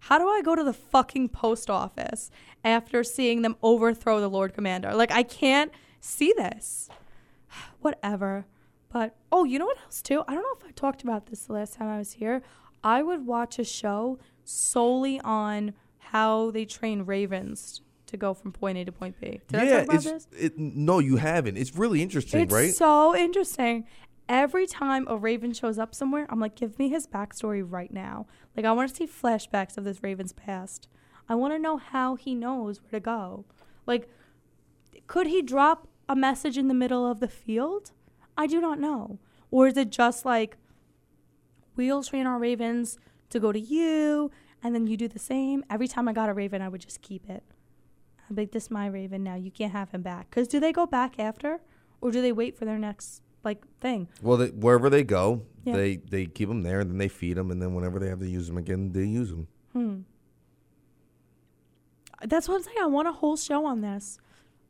how 0.00 0.18
do 0.18 0.28
I 0.28 0.42
go 0.42 0.56
to 0.56 0.64
the 0.64 0.72
fucking 0.72 1.28
post 1.28 1.70
office 1.70 2.30
after 2.64 3.04
seeing 3.04 3.42
them 3.42 3.56
overthrow 3.62 4.20
the 4.20 4.28
Lord 4.28 4.52
Commander? 4.52 4.94
Like, 4.94 5.12
I 5.12 5.22
can't 5.22 5.70
see 6.00 6.34
this. 6.36 6.90
Whatever. 7.80 8.44
But, 8.92 9.16
oh, 9.30 9.44
you 9.44 9.58
know 9.58 9.66
what 9.66 9.78
else, 9.84 10.02
too? 10.02 10.24
I 10.26 10.34
don't 10.34 10.42
know 10.42 10.56
if 10.58 10.66
I 10.66 10.72
talked 10.72 11.02
about 11.02 11.26
this 11.26 11.42
the 11.42 11.52
last 11.52 11.74
time 11.74 11.88
I 11.88 11.98
was 11.98 12.14
here. 12.14 12.42
I 12.82 13.02
would 13.02 13.26
watch 13.26 13.58
a 13.58 13.64
show 13.64 14.18
solely 14.44 15.20
on 15.20 15.74
how 15.98 16.50
they 16.50 16.64
train 16.64 17.02
ravens 17.02 17.80
to 18.06 18.16
go 18.16 18.34
from 18.34 18.52
point 18.52 18.78
A 18.78 18.84
to 18.84 18.92
point 18.92 19.20
B. 19.20 19.40
Did 19.48 19.60
I 19.60 19.64
yeah, 19.64 19.76
talk 19.78 19.84
about 19.84 19.94
it's 19.94 20.04
this? 20.04 20.28
it, 20.38 20.58
no, 20.58 20.98
you 20.98 21.16
haven't. 21.16 21.56
It's 21.56 21.74
really 21.74 22.02
interesting, 22.02 22.42
It's 22.42 22.52
right? 22.52 22.74
so 22.74 23.14
interesting. 23.16 23.86
Every 24.28 24.66
time 24.66 25.06
a 25.08 25.16
raven 25.16 25.52
shows 25.52 25.78
up 25.78 25.94
somewhere, 25.94 26.26
I'm 26.28 26.40
like, 26.40 26.56
give 26.56 26.78
me 26.78 26.88
his 26.88 27.06
backstory 27.06 27.64
right 27.64 27.92
now. 27.92 28.26
Like, 28.56 28.66
I 28.66 28.72
want 28.72 28.90
to 28.90 28.96
see 28.96 29.06
flashbacks 29.06 29.76
of 29.78 29.84
this 29.84 30.02
raven's 30.02 30.32
past. 30.32 30.88
I 31.28 31.34
want 31.34 31.54
to 31.54 31.58
know 31.58 31.76
how 31.76 32.16
he 32.16 32.34
knows 32.34 32.80
where 32.80 32.90
to 32.90 33.00
go. 33.00 33.44
Like, 33.86 34.08
could 35.06 35.28
he 35.28 35.42
drop 35.42 35.86
a 36.08 36.16
message 36.16 36.58
in 36.58 36.68
the 36.68 36.74
middle 36.74 37.08
of 37.08 37.20
the 37.20 37.28
field? 37.28 37.92
I 38.36 38.46
do 38.46 38.60
not 38.60 38.80
know. 38.80 39.18
Or 39.50 39.68
is 39.68 39.76
it 39.76 39.90
just 39.90 40.24
like, 40.24 40.56
we'll 41.76 42.02
train 42.02 42.26
our 42.26 42.38
ravens 42.38 42.98
to 43.30 43.38
go 43.38 43.52
to 43.52 43.60
you, 43.60 44.30
and 44.62 44.74
then 44.74 44.86
you 44.86 44.96
do 44.96 45.06
the 45.08 45.18
same? 45.18 45.64
Every 45.70 45.86
time 45.86 46.08
I 46.08 46.12
got 46.12 46.28
a 46.28 46.34
raven, 46.34 46.62
I 46.62 46.68
would 46.68 46.80
just 46.80 47.00
keep 47.00 47.28
it. 47.30 47.44
Be 48.34 48.42
like, 48.42 48.52
this 48.52 48.64
is 48.64 48.70
my 48.70 48.86
raven 48.86 49.22
now. 49.22 49.34
You 49.36 49.50
can't 49.50 49.72
have 49.72 49.90
him 49.90 50.02
back. 50.02 50.28
Because 50.30 50.48
do 50.48 50.58
they 50.60 50.72
go 50.72 50.86
back 50.86 51.18
after? 51.18 51.60
Or 52.00 52.10
do 52.10 52.20
they 52.20 52.32
wait 52.32 52.56
for 52.58 52.64
their 52.64 52.78
next 52.78 53.22
like 53.44 53.62
thing? 53.80 54.08
well, 54.22 54.36
they, 54.36 54.48
wherever 54.48 54.90
they 54.90 55.04
go, 55.04 55.42
Yeah. 55.64 55.74
they 55.76 55.96
they 55.96 56.26
keep 56.26 56.48
them 56.48 56.62
there, 56.62 56.80
and 56.80 56.90
then 56.90 56.98
they 56.98 57.08
feed 57.08 57.36
them, 57.36 57.50
and 57.50 57.60
then 57.62 57.74
whenever 57.74 57.98
they 57.98 58.08
have 58.08 58.18
to 58.20 58.28
use 58.28 58.48
them 58.48 58.56
again, 58.58 58.92
they 58.92 59.04
use 59.04 59.30
them. 59.30 59.46
Hmm. 59.72 60.00
That's 62.24 62.48
what 62.48 62.56
I'm 62.56 62.62
saying. 62.62 62.76
I 62.80 62.86
want 62.86 63.08
a 63.08 63.12
whole 63.12 63.36
show 63.36 63.66
on 63.66 63.80
this. 63.82 64.18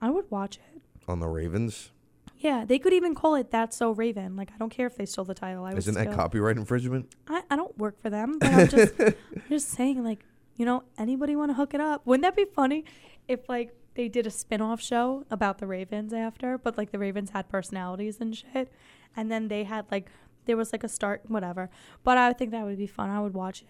I 0.00 0.10
would 0.10 0.30
watch 0.30 0.56
it. 0.56 0.82
On 1.08 1.20
the 1.20 1.28
Ravens, 1.28 1.92
Yeah, 2.38 2.64
they 2.66 2.78
could 2.78 2.92
even 2.92 3.14
call 3.14 3.36
it 3.36 3.50
"That's 3.52 3.76
So 3.76 3.92
Raven." 3.92 4.34
Like, 4.36 4.50
I 4.54 4.58
don't 4.58 4.70
care 4.70 4.86
if 4.86 4.96
they 4.96 5.06
stole 5.06 5.25
the 5.25 5.34
title. 5.34 5.64
I 5.64 5.72
isn't 5.72 5.94
that 5.94 6.12
copyright 6.12 6.56
infringement? 6.56 7.08
I, 7.28 7.42
I 7.50 7.56
don't 7.56 7.76
work 7.78 8.00
for 8.02 8.10
them, 8.10 8.38
but 8.40 8.52
I'm 8.52 8.68
just 8.68 8.92
I'm 9.00 9.14
just 9.48 9.68
saying, 9.70 10.02
like, 10.04 10.25
you 10.56 10.64
know, 10.64 10.84
anybody 10.98 11.36
want 11.36 11.50
to 11.50 11.54
hook 11.54 11.75
it 11.75 11.80
up? 11.80 12.06
Wouldn't 12.06 12.22
that 12.22 12.36
be 12.36 12.44
funny 12.44 12.84
if 13.28 13.48
like 13.48 13.75
they 13.94 14.08
did 14.08 14.26
a 14.26 14.30
spin-off 14.30 14.80
show 14.80 15.25
about 15.30 15.58
the 15.58 15.66
Ravens 15.66 16.12
after, 16.12 16.58
but 16.58 16.76
like 16.76 16.90
the 16.92 16.98
Ravens 16.98 17.30
had 17.30 17.48
personalities 17.48 18.20
and 18.20 18.36
shit, 18.36 18.72
and 19.16 19.30
then 19.30 19.48
they 19.48 19.64
had 19.64 19.86
like 19.90 20.10
there 20.46 20.56
was 20.56 20.72
like 20.72 20.84
a 20.84 20.88
start, 20.88 21.22
whatever. 21.28 21.70
But 22.04 22.18
I 22.18 22.32
think 22.32 22.50
that 22.52 22.64
would 22.64 22.78
be 22.78 22.86
fun. 22.86 23.10
I 23.10 23.20
would 23.20 23.34
watch 23.34 23.62
it. 23.62 23.68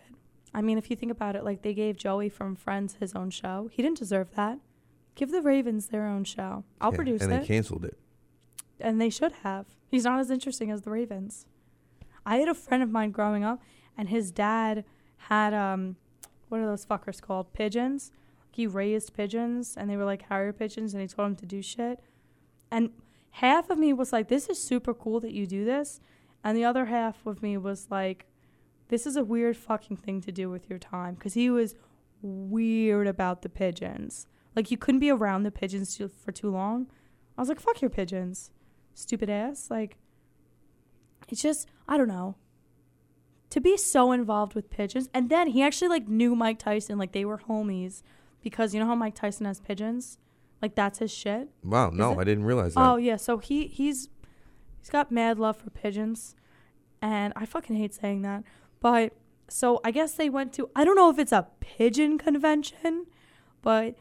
I 0.55 0.62
mean, 0.62 0.78
if 0.78 0.90
you 0.90 0.97
think 0.97 1.12
about 1.12 1.37
it, 1.37 1.45
like 1.45 1.62
they 1.62 1.75
gave 1.75 1.97
Joey 1.97 2.28
from 2.28 2.55
Friends 2.57 2.97
his 3.00 3.14
own 3.14 3.31
show. 3.31 3.69
He 3.73 3.83
didn't 3.83 3.99
deserve 3.99 4.35
that. 4.37 4.59
Give 5.14 5.31
the 5.31 5.40
Ravens 5.43 5.87
their 5.88 6.07
own 6.07 6.25
show. 6.25 6.64
I'll 6.81 6.90
Yeah, 6.93 6.97
produce 6.97 7.23
and 7.23 7.33
it 7.33 7.35
And 7.37 7.45
they 7.45 7.47
canceled 7.49 7.85
it. 7.87 7.99
and 8.81 9.00
they 9.00 9.09
should 9.11 9.33
have. 9.43 9.66
He's 9.88 10.05
not 10.05 10.21
as 10.21 10.31
interesting 10.31 10.71
as 10.71 10.83
the 10.83 10.90
Ravens. 10.90 11.47
I 12.26 12.37
had 12.38 12.49
a 12.49 12.55
friend 12.55 12.83
of 12.83 12.90
mine 12.90 13.11
growing 13.12 13.45
up, 13.45 13.62
and 13.97 14.09
his 14.11 14.31
dad 14.31 14.85
had 15.16 15.55
um, 15.55 15.97
what 16.49 16.61
are 16.61 16.67
those 16.67 16.87
fuckers 16.87 17.21
called? 17.21 17.53
Pigeons. 17.53 18.12
He 18.50 18.67
raised 18.67 19.15
pigeons, 19.15 19.75
and 19.76 19.91
they 19.91 19.97
were 19.97 20.05
like 20.05 20.23
harrier 20.23 20.53
pigeons, 20.53 20.95
and 20.95 21.00
he 21.00 21.09
told 21.09 21.29
him 21.29 21.37
to 21.37 21.47
do 21.47 21.61
shit. 21.61 22.00
And 22.71 22.91
half 23.31 23.69
of 23.71 23.79
me 23.79 23.93
was 23.93 24.12
like, 24.12 24.29
"This 24.29 24.49
is 24.49 24.62
super 24.62 24.95
cool 24.95 25.21
that 25.21 25.33
you 25.33 25.47
do 25.47 25.65
this," 25.65 26.00
and 26.43 26.57
the 26.57 26.65
other 26.65 26.87
half 26.87 27.26
of 27.26 27.43
me 27.43 27.57
was 27.59 27.88
like, 27.91 28.26
"This 28.88 29.07
is 29.07 29.17
a 29.17 29.25
weird 29.25 29.57
fucking 29.57 29.99
thing 29.99 30.21
to 30.23 30.33
do 30.33 30.49
with 30.49 30.71
your 30.71 30.79
time," 30.79 31.15
because 31.15 31.35
he 31.35 31.50
was 31.50 31.75
weird 32.23 33.07
about 33.07 33.43
the 33.43 33.49
pigeons. 33.49 34.26
Like 34.55 34.71
you 34.71 34.79
couldn't 34.79 35.00
be 35.00 35.11
around 35.11 35.43
the 35.43 35.50
pigeons 35.50 35.97
too, 35.97 36.09
for 36.09 36.33
too 36.33 36.50
long. 36.50 36.87
I 37.37 37.43
was 37.43 37.49
like, 37.50 37.61
"Fuck 37.61 37.83
your 37.83 37.91
pigeons." 37.91 38.50
stupid 38.97 39.31
ass. 39.31 39.71
Like, 39.71 39.97
it's 41.29 41.43
just, 41.43 41.69
I 41.87 41.97
don't 41.97 42.09
know. 42.09 42.37
To 43.50 43.61
be 43.61 43.76
so 43.76 44.11
involved 44.12 44.55
with 44.55 44.71
pigeons. 44.71 45.09
And 45.15 45.31
then 45.31 45.49
he 45.49 45.62
actually, 45.62 45.88
like, 45.88 46.09
knew 46.09 46.35
Mike 46.35 46.59
Tyson. 46.59 46.99
Like, 46.99 47.12
they 47.12 47.25
were 47.25 47.38
homies. 47.38 48.03
Because 48.43 48.75
you 48.75 48.81
know 48.81 48.87
how 48.87 48.95
Mike 48.95 49.15
Tyson 49.15 49.47
has 49.47 49.61
pigeons? 49.61 50.19
Like, 50.61 50.75
that's 50.75 50.99
his 50.99 51.12
shit. 51.12 51.49
Wow, 51.62 51.91
no? 51.91 52.19
I 52.19 52.25
didn't 52.25 52.45
realize 52.45 52.75
that. 52.75 52.81
Oh, 52.81 52.97
yeah. 52.97 53.17
So 53.17 53.38
he, 53.38 53.67
he's, 53.67 54.09
he's 54.79 54.91
got 54.91 55.12
mad 55.12 55.38
love 55.38 55.57
for 55.57 55.71
pigeons. 55.71 56.35
And 57.00 57.33
I 57.37 57.47
fucking 57.47 57.76
hate 57.76 57.95
saying 57.95 58.23
that. 58.23 58.43
But, 58.81 59.12
so 59.49 59.81
I 59.85 59.91
guess 59.91 60.15
they 60.15 60.29
went 60.29 60.53
to, 60.55 60.71
I 60.75 60.85
don't 60.85 60.97
know 60.97 61.11
if 61.11 61.19
it's 61.19 61.33
a 61.33 61.47
pigeon 61.61 62.19
convention, 62.19 63.07
but 63.62 63.95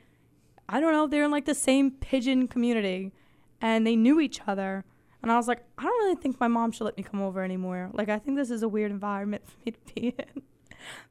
I 0.68 0.80
don't 0.80 0.94
know. 0.94 1.08
They're 1.08 1.26
in, 1.26 1.32
like, 1.32 1.46
the 1.46 1.56
same 1.56 1.92
pigeon 1.92 2.48
community 2.48 3.14
and 3.62 3.86
they 3.86 3.96
knew 3.96 4.20
each 4.20 4.42
other. 4.48 4.86
And 5.26 5.32
I 5.32 5.38
was 5.38 5.48
like, 5.48 5.64
I 5.76 5.82
don't 5.82 6.04
really 6.04 6.22
think 6.22 6.40
my 6.40 6.48
mom 6.48 6.72
should 6.72 6.84
let 6.84 6.98
me 6.98 7.02
come 7.02 7.20
over 7.20 7.44
anymore. 7.44 7.90
Like, 7.94 8.10
I 8.10 8.20
think 8.20 8.38
this 8.38 8.52
is 8.52 8.62
a 8.62 8.68
weird 8.68 8.92
environment 8.92 9.44
for 9.48 9.56
me 9.66 9.72
to 9.72 9.94
be 9.96 10.08
in. 10.10 10.44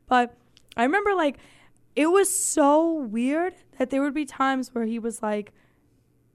But 0.07 0.37
I 0.77 0.85
remember, 0.85 1.15
like, 1.15 1.39
it 1.97 2.07
was 2.07 2.33
so 2.33 2.93
weird 2.93 3.55
that 3.77 3.91
there 3.91 4.03
would 4.03 4.15
be 4.15 4.25
times 4.25 4.73
where 4.73 4.85
he 4.85 5.01
was 5.01 5.21
like, 5.21 5.53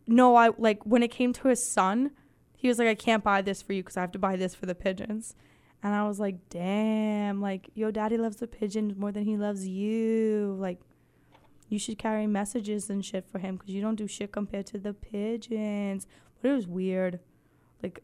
no, 0.05 0.35
I, 0.35 0.49
like, 0.57 0.85
when 0.85 1.03
it 1.03 1.07
came 1.07 1.31
to 1.31 1.47
his 1.47 1.65
son, 1.65 2.11
he 2.57 2.67
was 2.67 2.79
like, 2.79 2.89
I 2.89 2.95
can't 2.95 3.23
buy 3.23 3.41
this 3.41 3.61
for 3.61 3.71
you 3.71 3.81
because 3.81 3.95
I 3.95 4.01
have 4.01 4.11
to 4.11 4.19
buy 4.19 4.35
this 4.35 4.53
for 4.53 4.65
the 4.65 4.75
pigeons. 4.75 5.33
And 5.81 5.95
I 5.95 6.05
was 6.05 6.19
like, 6.19 6.49
damn, 6.49 7.39
like, 7.39 7.69
yo, 7.75 7.91
daddy 7.91 8.17
loves 8.17 8.35
the 8.35 8.47
pigeons 8.47 8.97
more 8.97 9.13
than 9.13 9.23
he 9.23 9.37
loves 9.37 9.65
you. 9.65 10.57
Like, 10.59 10.81
you 11.69 11.79
should 11.79 11.97
carry 11.97 12.27
messages 12.27 12.89
and 12.89 13.05
shit 13.05 13.25
for 13.25 13.39
him 13.39 13.55
because 13.55 13.69
you 13.73 13.79
don't 13.79 13.95
do 13.95 14.05
shit 14.05 14.33
compared 14.33 14.65
to 14.65 14.79
the 14.79 14.93
pigeons. 14.93 16.07
But 16.41 16.51
it 16.51 16.55
was 16.55 16.67
weird. 16.67 17.21
Like, 17.81 18.01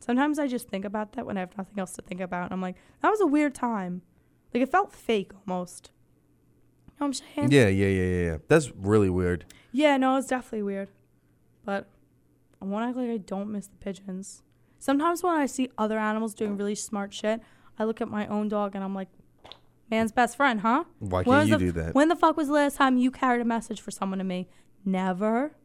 sometimes 0.00 0.38
I 0.38 0.46
just 0.46 0.68
think 0.68 0.84
about 0.84 1.12
that 1.12 1.26
when 1.26 1.36
I 1.36 1.40
have 1.40 1.56
nothing 1.56 1.78
else 1.78 1.92
to 1.94 2.02
think 2.02 2.20
about. 2.20 2.44
And 2.44 2.52
I'm 2.52 2.60
like, 2.60 2.76
that 3.02 3.10
was 3.10 3.20
a 3.20 3.26
weird 3.26 3.54
time. 3.54 4.02
Like, 4.52 4.62
it 4.62 4.70
felt 4.70 4.92
fake 4.92 5.32
almost. 5.46 5.90
You 6.86 6.92
know 7.00 7.06
what 7.06 7.06
I'm 7.06 7.12
saying? 7.12 7.52
Yeah, 7.52 7.68
yeah, 7.68 7.86
yeah, 7.88 8.02
yeah, 8.02 8.24
yeah. 8.24 8.36
That's 8.48 8.70
really 8.76 9.10
weird. 9.10 9.44
Yeah, 9.72 9.96
no, 9.96 10.16
it's 10.16 10.28
definitely 10.28 10.62
weird. 10.62 10.88
But 11.64 11.88
I 12.62 12.66
want 12.66 12.84
to 12.84 12.88
act 12.88 12.96
like 12.96 13.10
I 13.10 13.16
don't 13.16 13.50
miss 13.50 13.66
the 13.66 13.76
pigeons. 13.76 14.42
Sometimes 14.78 15.22
when 15.22 15.34
I 15.34 15.46
see 15.46 15.70
other 15.78 15.98
animals 15.98 16.34
doing 16.34 16.56
really 16.56 16.74
smart 16.74 17.12
shit, 17.12 17.40
I 17.78 17.84
look 17.84 18.00
at 18.00 18.08
my 18.08 18.26
own 18.26 18.48
dog 18.48 18.74
and 18.74 18.84
I'm 18.84 18.94
like, 18.94 19.08
man's 19.90 20.12
best 20.12 20.36
friend, 20.36 20.60
huh? 20.60 20.84
Why 20.98 21.24
can't 21.24 21.48
you 21.48 21.58
do 21.58 21.72
that? 21.72 21.94
When 21.94 22.08
the 22.08 22.16
fuck 22.16 22.36
was 22.36 22.48
the 22.48 22.54
last 22.54 22.76
time 22.76 22.96
you 22.96 23.10
carried 23.10 23.40
a 23.40 23.44
message 23.44 23.80
for 23.80 23.90
someone 23.90 24.18
to 24.18 24.24
me? 24.24 24.48
Never. 24.84 25.56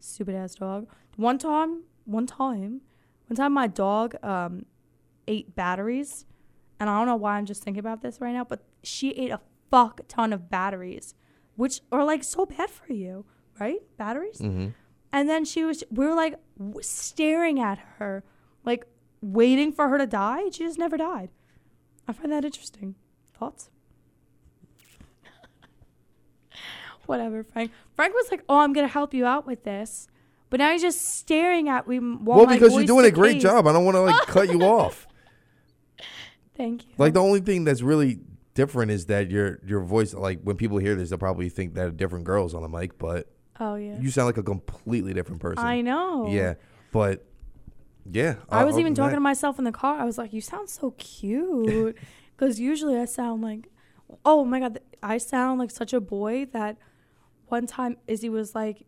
Stupid 0.00 0.34
ass 0.34 0.54
dog. 0.54 0.88
One 1.16 1.38
time, 1.38 1.82
one 2.04 2.26
time, 2.26 2.80
one 3.28 3.36
time 3.36 3.52
my 3.52 3.66
dog 3.66 4.14
um, 4.22 4.66
ate 5.28 5.54
batteries. 5.54 6.24
And 6.80 6.90
I 6.90 6.98
don't 6.98 7.06
know 7.06 7.16
why 7.16 7.36
I'm 7.36 7.46
just 7.46 7.62
thinking 7.62 7.80
about 7.80 8.02
this 8.02 8.20
right 8.20 8.32
now, 8.32 8.44
but 8.44 8.64
she 8.82 9.10
ate 9.12 9.30
a 9.30 9.40
fuck 9.70 10.00
ton 10.08 10.32
of 10.32 10.50
batteries, 10.50 11.14
which 11.54 11.80
are 11.92 12.04
like 12.04 12.24
so 12.24 12.46
bad 12.46 12.70
for 12.70 12.92
you, 12.92 13.24
right? 13.60 13.78
Batteries? 13.96 14.38
hmm 14.38 14.68
And 15.12 15.28
then 15.28 15.44
she 15.44 15.64
was, 15.64 15.84
we 15.90 16.06
were 16.06 16.14
like 16.14 16.34
w- 16.58 16.82
staring 16.82 17.60
at 17.60 17.78
her, 17.98 18.24
like 18.64 18.86
waiting 19.20 19.72
for 19.72 19.88
her 19.88 19.98
to 19.98 20.06
die. 20.06 20.48
She 20.50 20.64
just 20.64 20.78
never 20.78 20.96
died. 20.96 21.30
I 22.08 22.12
find 22.12 22.32
that 22.32 22.44
interesting. 22.44 22.96
Thoughts? 23.38 23.70
Whatever, 27.06 27.44
Frank. 27.44 27.70
Frank 27.94 28.14
was 28.14 28.30
like, 28.30 28.42
"Oh, 28.48 28.58
I'm 28.58 28.72
gonna 28.72 28.88
help 28.88 29.12
you 29.14 29.26
out 29.26 29.46
with 29.46 29.64
this," 29.64 30.08
but 30.52 30.58
now 30.58 30.70
he's 30.70 30.82
just 30.82 31.16
staring 31.16 31.70
at 31.70 31.88
me. 31.88 31.98
while 31.98 32.40
well, 32.40 32.46
because 32.46 32.74
you're 32.74 32.84
doing 32.84 33.06
a 33.06 33.10
great 33.10 33.38
decays. 33.38 33.44
job. 33.44 33.66
I 33.66 33.72
don't 33.72 33.86
want 33.86 33.94
to 33.94 34.02
like 34.02 34.26
cut 34.26 34.50
you 34.50 34.60
off. 34.62 35.06
Thank 36.54 36.84
you. 36.84 36.92
Like 36.98 37.14
the 37.14 37.22
only 37.22 37.40
thing 37.40 37.64
that's 37.64 37.80
really 37.80 38.20
different 38.52 38.90
is 38.90 39.06
that 39.06 39.30
your 39.30 39.60
your 39.64 39.80
voice. 39.80 40.12
Like 40.12 40.42
when 40.42 40.56
people 40.56 40.76
hear 40.76 40.94
this, 40.94 41.08
they'll 41.08 41.18
probably 41.18 41.48
think 41.48 41.72
that 41.76 41.88
a 41.88 41.90
different 41.90 42.26
girls 42.26 42.52
on 42.52 42.60
the 42.60 42.68
mic, 42.68 42.98
but 42.98 43.32
oh 43.60 43.76
yeah, 43.76 43.98
you 43.98 44.10
sound 44.10 44.26
like 44.26 44.36
a 44.36 44.42
completely 44.42 45.14
different 45.14 45.40
person. 45.40 45.64
I 45.64 45.80
know. 45.80 46.28
Yeah, 46.28 46.56
but 46.92 47.24
yeah, 48.04 48.34
I 48.50 48.64
was 48.64 48.78
even 48.78 48.94
talking 48.94 49.12
that- 49.12 49.16
to 49.16 49.20
myself 49.20 49.58
in 49.58 49.64
the 49.64 49.72
car. 49.72 49.98
I 49.98 50.04
was 50.04 50.18
like, 50.18 50.34
"You 50.34 50.42
sound 50.42 50.68
so 50.68 50.90
cute," 50.98 51.96
because 52.36 52.60
usually 52.60 52.98
I 52.98 53.06
sound 53.06 53.40
like, 53.40 53.70
"Oh 54.22 54.44
my 54.44 54.60
god," 54.60 54.80
I 55.02 55.16
sound 55.16 55.60
like 55.60 55.70
such 55.70 55.94
a 55.94 56.00
boy 56.00 56.44
that 56.52 56.76
one 57.46 57.66
time 57.66 57.96
Izzy 58.06 58.28
was 58.28 58.54
like, 58.54 58.84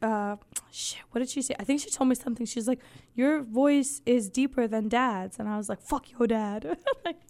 uh, 0.00 0.36
"Shit, 0.72 1.02
what 1.10 1.20
did 1.20 1.28
she 1.28 1.42
say?" 1.42 1.54
I 1.60 1.64
think 1.64 1.80
she 1.80 1.90
told 1.90 2.08
me 2.08 2.14
something. 2.14 2.46
She's 2.46 2.68
like, 2.68 2.80
"Your 3.14 3.42
voice 3.42 4.02
is 4.06 4.28
deeper 4.28 4.66
than 4.66 4.88
Dad's," 4.88 5.38
and 5.38 5.48
I 5.48 5.56
was 5.56 5.68
like, 5.68 5.80
"Fuck 5.80 6.10
your 6.12 6.26
dad." 6.26 6.78
Like, 7.04 7.20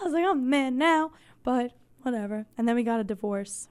I 0.00 0.04
was 0.04 0.12
like, 0.12 0.24
"I'm 0.24 0.38
a 0.38 0.42
man 0.42 0.78
now," 0.78 1.12
but 1.42 1.72
whatever. 2.02 2.46
And 2.56 2.68
then 2.68 2.76
we 2.76 2.82
got 2.82 3.00
a 3.00 3.04
divorce. 3.04 3.68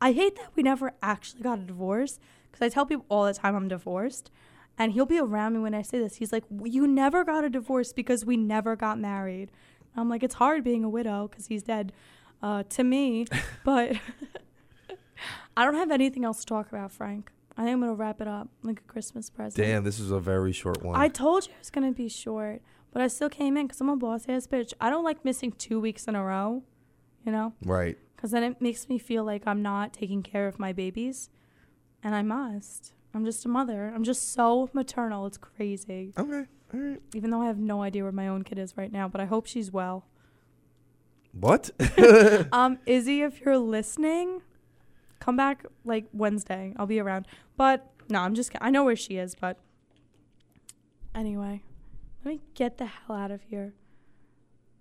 I 0.00 0.12
hate 0.12 0.36
that 0.36 0.50
we 0.54 0.62
never 0.62 0.92
actually 1.02 1.42
got 1.42 1.58
a 1.58 1.62
divorce 1.62 2.18
because 2.50 2.64
I 2.64 2.68
tell 2.68 2.86
people 2.86 3.06
all 3.08 3.24
the 3.24 3.34
time 3.34 3.54
I'm 3.54 3.68
divorced. 3.68 4.30
And 4.78 4.92
he'll 4.92 5.06
be 5.06 5.18
around 5.18 5.54
me 5.54 5.58
when 5.58 5.74
I 5.74 5.82
say 5.82 5.98
this. 5.98 6.16
He's 6.16 6.32
like, 6.32 6.44
You 6.64 6.86
never 6.86 7.24
got 7.24 7.44
a 7.44 7.50
divorce 7.50 7.92
because 7.92 8.24
we 8.24 8.36
never 8.36 8.76
got 8.76 8.98
married. 8.98 9.50
I'm 9.96 10.08
like, 10.08 10.22
It's 10.22 10.36
hard 10.36 10.62
being 10.62 10.84
a 10.84 10.88
widow 10.88 11.28
because 11.28 11.46
he's 11.46 11.64
dead 11.64 11.92
uh, 12.42 12.62
to 12.70 12.84
me. 12.84 13.26
but 13.64 13.96
I 15.56 15.64
don't 15.64 15.74
have 15.74 15.90
anything 15.90 16.24
else 16.24 16.40
to 16.40 16.46
talk 16.46 16.68
about, 16.68 16.92
Frank. 16.92 17.32
I 17.58 17.64
think 17.64 17.74
I'm 17.74 17.82
to 17.82 17.92
wrap 17.92 18.20
it 18.20 18.28
up 18.28 18.48
like 18.62 18.78
a 18.78 18.82
Christmas 18.84 19.30
present. 19.30 19.56
Damn, 19.56 19.82
this 19.82 19.98
is 19.98 20.12
a 20.12 20.20
very 20.20 20.52
short 20.52 20.84
one. 20.84 20.98
I 20.98 21.08
told 21.08 21.44
you 21.46 21.52
it 21.54 21.58
was 21.58 21.70
to 21.70 21.92
be 21.92 22.08
short, 22.08 22.62
but 22.92 23.02
I 23.02 23.08
still 23.08 23.28
came 23.28 23.56
in 23.56 23.66
because 23.66 23.80
I'm 23.80 23.88
a 23.88 23.96
boss 23.96 24.26
ass 24.28 24.46
bitch. 24.46 24.72
I 24.80 24.88
don't 24.88 25.02
like 25.02 25.24
missing 25.24 25.50
two 25.50 25.80
weeks 25.80 26.06
in 26.06 26.14
a 26.14 26.22
row, 26.22 26.62
you 27.26 27.32
know? 27.32 27.54
right. 27.64 27.98
because 28.14 28.30
then 28.30 28.44
it 28.44 28.62
makes 28.62 28.88
me 28.88 28.96
feel 28.96 29.24
like 29.24 29.42
I'm 29.44 29.60
not 29.60 29.92
taking 29.92 30.22
care 30.22 30.46
of 30.46 30.60
my 30.60 30.72
babies, 30.72 31.30
and 32.00 32.14
I 32.14 32.22
must. 32.22 32.92
I'm 33.12 33.24
just 33.24 33.44
a 33.44 33.48
mother. 33.48 33.92
I'm 33.92 34.04
just 34.04 34.32
so 34.32 34.70
maternal. 34.72 35.26
It's 35.26 35.38
crazy. 35.38 36.12
Okay. 36.16 36.46
All 36.72 36.80
right. 36.80 37.02
Even 37.12 37.30
though 37.30 37.42
I 37.42 37.46
have 37.46 37.58
no 37.58 37.82
idea 37.82 38.04
where 38.04 38.12
my 38.12 38.28
own 38.28 38.44
kid 38.44 38.58
is 38.58 38.76
right 38.76 38.92
now, 38.92 39.08
but 39.08 39.20
I 39.20 39.24
hope 39.24 39.46
she's 39.46 39.72
well. 39.72 40.06
What? 41.32 41.70
Um, 42.52 42.78
Izzy, 42.86 43.22
if 43.22 43.40
you're 43.40 43.58
listening, 43.58 44.42
come 45.28 45.36
back 45.36 45.66
like 45.84 46.06
Wednesday. 46.14 46.72
I'll 46.78 46.86
be 46.86 46.98
around. 46.98 47.26
But 47.58 47.86
no, 48.08 48.20
I'm 48.20 48.34
just. 48.34 48.50
I 48.62 48.70
know 48.70 48.82
where 48.82 48.96
she 48.96 49.18
is, 49.18 49.34
but 49.34 49.58
anyway, 51.14 51.62
let 52.24 52.30
me 52.30 52.40
get 52.54 52.78
the 52.78 52.86
hell 52.86 53.14
out 53.14 53.30
of 53.30 53.42
here. 53.42 53.74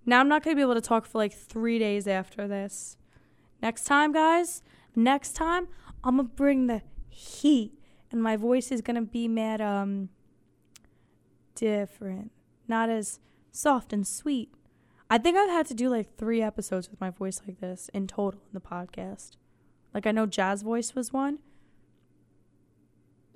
Now 0.06 0.22
I'm 0.22 0.30
not 0.30 0.46
gonna 0.46 0.56
be 0.56 0.62
able 0.62 0.76
to 0.76 0.82
talk 0.82 1.06
for 1.06 1.18
like 1.18 1.34
three 1.34 1.80
days 1.80 2.08
after 2.08 2.48
this. 2.48 2.96
Next 3.62 3.84
time, 3.84 4.14
guys. 4.14 4.64
Next 4.96 5.34
time, 5.34 5.68
I'm 6.02 6.16
gonna 6.16 6.30
bring 6.30 6.68
the 6.68 6.82
heat, 7.10 7.74
and 8.10 8.24
my 8.24 8.38
voice 8.38 8.72
is 8.72 8.80
gonna 8.80 9.02
be 9.02 9.28
mad 9.28 9.60
um 9.60 10.08
different, 11.56 12.32
not 12.70 12.90
as 12.90 13.20
soft 13.52 13.92
and 13.92 14.08
sweet. 14.08 14.54
I 15.10 15.18
think 15.18 15.36
I've 15.36 15.50
had 15.50 15.66
to 15.66 15.74
do 15.74 15.90
like 15.90 16.16
three 16.16 16.42
episodes 16.42 16.90
with 16.90 17.02
my 17.02 17.10
voice 17.10 17.42
like 17.46 17.60
this 17.60 17.90
in 17.94 18.08
total 18.08 18.40
in 18.48 18.54
the 18.54 18.62
podcast. 18.62 19.32
Like 19.98 20.06
I 20.06 20.12
know 20.12 20.28
Jazz 20.28 20.62
Voice 20.62 20.94
was 20.94 21.12
one. 21.12 21.40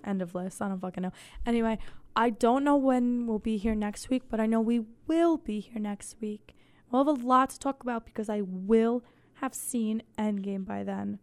End 0.04 0.22
of 0.22 0.36
list. 0.36 0.62
I 0.62 0.68
don't 0.68 0.80
fucking 0.80 1.02
know. 1.02 1.12
Anyway, 1.44 1.80
I 2.16 2.30
don't 2.30 2.64
know 2.64 2.76
when 2.76 3.26
we'll 3.26 3.40
be 3.40 3.58
here 3.58 3.74
next 3.74 4.12
week, 4.12 4.26
but 4.30 4.40
I 4.40 4.46
know 4.46 4.62
we 4.62 4.86
will 5.08 5.38
be 5.38 5.60
here 5.60 5.82
next 5.82 6.18
week. 6.22 6.54
We'll 6.92 7.04
have 7.04 7.20
a 7.20 7.26
lot 7.26 7.50
to 7.50 7.58
talk 7.58 7.82
about 7.82 8.06
because 8.06 8.30
I 8.30 8.42
will 8.42 9.04
have 9.38 9.56
seen 9.56 10.04
Endgame 10.20 10.64
by 10.64 10.84
then. 10.84 11.18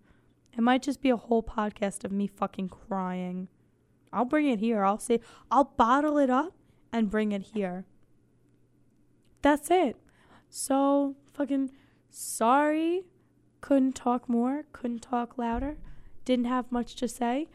It 0.56 0.62
might 0.62 0.82
just 0.82 1.00
be 1.00 1.10
a 1.10 1.16
whole 1.16 1.44
podcast 1.44 2.02
of 2.02 2.10
me 2.10 2.26
fucking 2.26 2.70
crying. 2.70 3.46
I'll 4.12 4.24
bring 4.24 4.48
it 4.48 4.58
here. 4.58 4.82
I'll 4.82 4.98
say 4.98 5.20
I'll 5.52 5.72
bottle 5.76 6.18
it 6.18 6.30
up 6.30 6.52
and 6.92 7.12
bring 7.12 7.30
it 7.30 7.42
here. 7.54 7.84
That's 9.42 9.70
it. 9.70 9.98
So 10.48 11.14
fucking 11.32 11.70
sorry. 12.10 13.04
Couldn't 13.60 13.94
talk 13.94 14.28
more. 14.28 14.64
Couldn't 14.72 15.00
talk 15.00 15.36
louder. 15.36 15.76
Didn't 16.24 16.46
have 16.46 16.70
much 16.70 16.94
to 16.96 17.08
say. 17.08 17.48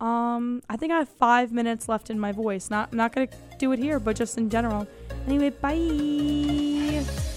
Um, 0.00 0.62
I 0.68 0.76
think 0.76 0.92
I 0.92 0.98
have 0.98 1.08
five 1.08 1.52
minutes 1.52 1.88
left 1.88 2.10
in 2.10 2.18
my 2.18 2.32
voice. 2.32 2.68
Not 2.68 2.92
not 2.92 3.14
gonna 3.14 3.28
do 3.58 3.72
it 3.72 3.78
here, 3.78 3.98
but 3.98 4.16
just 4.16 4.36
in 4.36 4.50
general. 4.50 4.86
Anyway, 5.26 5.50
bye. 5.50 7.34